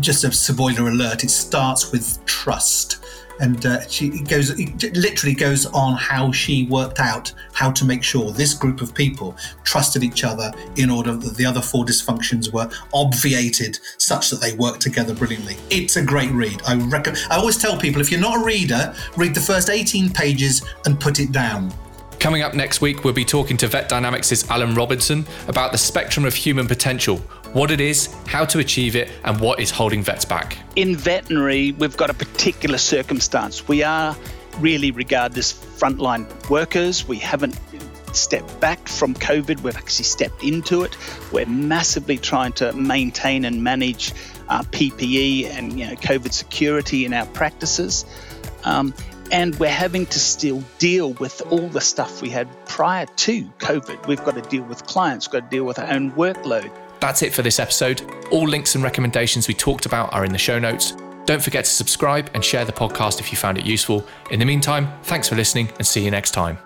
just 0.00 0.24
a 0.24 0.32
spoiler 0.32 0.88
alert: 0.88 1.22
it 1.22 1.30
starts 1.30 1.92
with 1.92 2.18
trust 2.26 2.98
and 3.40 3.66
uh, 3.66 3.86
she 3.88 4.22
goes 4.22 4.50
it 4.58 4.96
literally 4.96 5.34
goes 5.34 5.66
on 5.66 5.96
how 5.96 6.32
she 6.32 6.66
worked 6.66 7.00
out 7.00 7.32
how 7.52 7.70
to 7.70 7.84
make 7.84 8.02
sure 8.02 8.30
this 8.30 8.54
group 8.54 8.80
of 8.80 8.94
people 8.94 9.36
trusted 9.64 10.02
each 10.02 10.24
other 10.24 10.52
in 10.76 10.90
order 10.90 11.14
that 11.14 11.36
the 11.36 11.44
other 11.44 11.60
four 11.60 11.84
dysfunctions 11.84 12.52
were 12.52 12.68
obviated 12.94 13.78
such 13.98 14.30
that 14.30 14.40
they 14.40 14.52
worked 14.54 14.80
together 14.80 15.14
brilliantly. 15.14 15.56
It's 15.70 15.96
a 15.96 16.02
great 16.04 16.30
read. 16.30 16.62
I 16.66 16.76
recommend 16.76 17.26
i 17.30 17.36
always 17.36 17.58
tell 17.58 17.78
people 17.78 18.00
if 18.00 18.10
you're 18.10 18.20
not 18.20 18.40
a 18.40 18.44
reader 18.44 18.94
read 19.16 19.34
the 19.34 19.40
first 19.40 19.70
18 19.70 20.10
pages 20.12 20.64
and 20.84 20.98
put 20.98 21.20
it 21.20 21.32
down. 21.32 21.72
Coming 22.18 22.42
up 22.42 22.54
next 22.54 22.80
week, 22.80 23.04
we'll 23.04 23.12
be 23.12 23.24
talking 23.24 23.56
to 23.58 23.68
Vet 23.68 23.88
Dynamics' 23.88 24.48
Alan 24.50 24.74
Robinson 24.74 25.26
about 25.48 25.70
the 25.70 25.78
spectrum 25.78 26.24
of 26.24 26.34
human 26.34 26.66
potential 26.66 27.20
what 27.56 27.70
it 27.70 27.80
is, 27.80 28.14
how 28.26 28.44
to 28.44 28.58
achieve 28.58 28.94
it, 28.94 29.10
and 29.24 29.40
what 29.40 29.58
is 29.58 29.70
holding 29.70 30.02
vets 30.02 30.26
back. 30.26 30.58
In 30.76 30.94
veterinary, 30.94 31.72
we've 31.72 31.96
got 31.96 32.10
a 32.10 32.14
particular 32.14 32.76
circumstance. 32.76 33.66
We 33.66 33.82
are 33.82 34.14
really 34.58 34.90
regarded 34.90 35.38
as 35.38 35.54
frontline 35.54 36.26
workers. 36.50 37.08
We 37.08 37.16
haven't 37.16 37.58
stepped 38.12 38.60
back 38.60 38.86
from 38.88 39.14
COVID, 39.14 39.62
we've 39.62 39.74
actually 39.74 40.04
stepped 40.04 40.44
into 40.44 40.82
it. 40.82 40.98
We're 41.32 41.46
massively 41.46 42.18
trying 42.18 42.52
to 42.54 42.74
maintain 42.74 43.46
and 43.46 43.64
manage 43.64 44.12
our 44.50 44.62
PPE 44.64 45.46
and 45.46 45.80
you 45.80 45.86
know, 45.86 45.94
COVID 45.94 46.34
security 46.34 47.06
in 47.06 47.14
our 47.14 47.26
practices. 47.26 48.04
Um, 48.64 48.92
and 49.32 49.58
we're 49.58 49.70
having 49.70 50.04
to 50.06 50.18
still 50.18 50.62
deal 50.78 51.14
with 51.14 51.40
all 51.50 51.68
the 51.68 51.80
stuff 51.80 52.20
we 52.20 52.28
had 52.28 52.48
prior 52.66 53.06
to 53.06 53.44
COVID. 53.58 54.06
We've 54.06 54.22
got 54.22 54.34
to 54.34 54.42
deal 54.42 54.62
with 54.64 54.86
clients, 54.86 55.26
we've 55.26 55.40
got 55.40 55.50
to 55.50 55.56
deal 55.56 55.64
with 55.64 55.78
our 55.78 55.90
own 55.90 56.12
workload. 56.12 56.70
That's 57.06 57.22
it 57.22 57.32
for 57.32 57.42
this 57.42 57.60
episode. 57.60 58.02
All 58.32 58.48
links 58.48 58.74
and 58.74 58.82
recommendations 58.82 59.46
we 59.46 59.54
talked 59.54 59.86
about 59.86 60.12
are 60.12 60.24
in 60.24 60.32
the 60.32 60.38
show 60.38 60.58
notes. 60.58 60.96
Don't 61.24 61.40
forget 61.40 61.64
to 61.64 61.70
subscribe 61.70 62.28
and 62.34 62.44
share 62.44 62.64
the 62.64 62.72
podcast 62.72 63.20
if 63.20 63.30
you 63.30 63.38
found 63.38 63.58
it 63.58 63.64
useful. 63.64 64.04
In 64.32 64.40
the 64.40 64.44
meantime, 64.44 64.88
thanks 65.04 65.28
for 65.28 65.36
listening 65.36 65.68
and 65.78 65.86
see 65.86 66.04
you 66.04 66.10
next 66.10 66.32
time. 66.32 66.58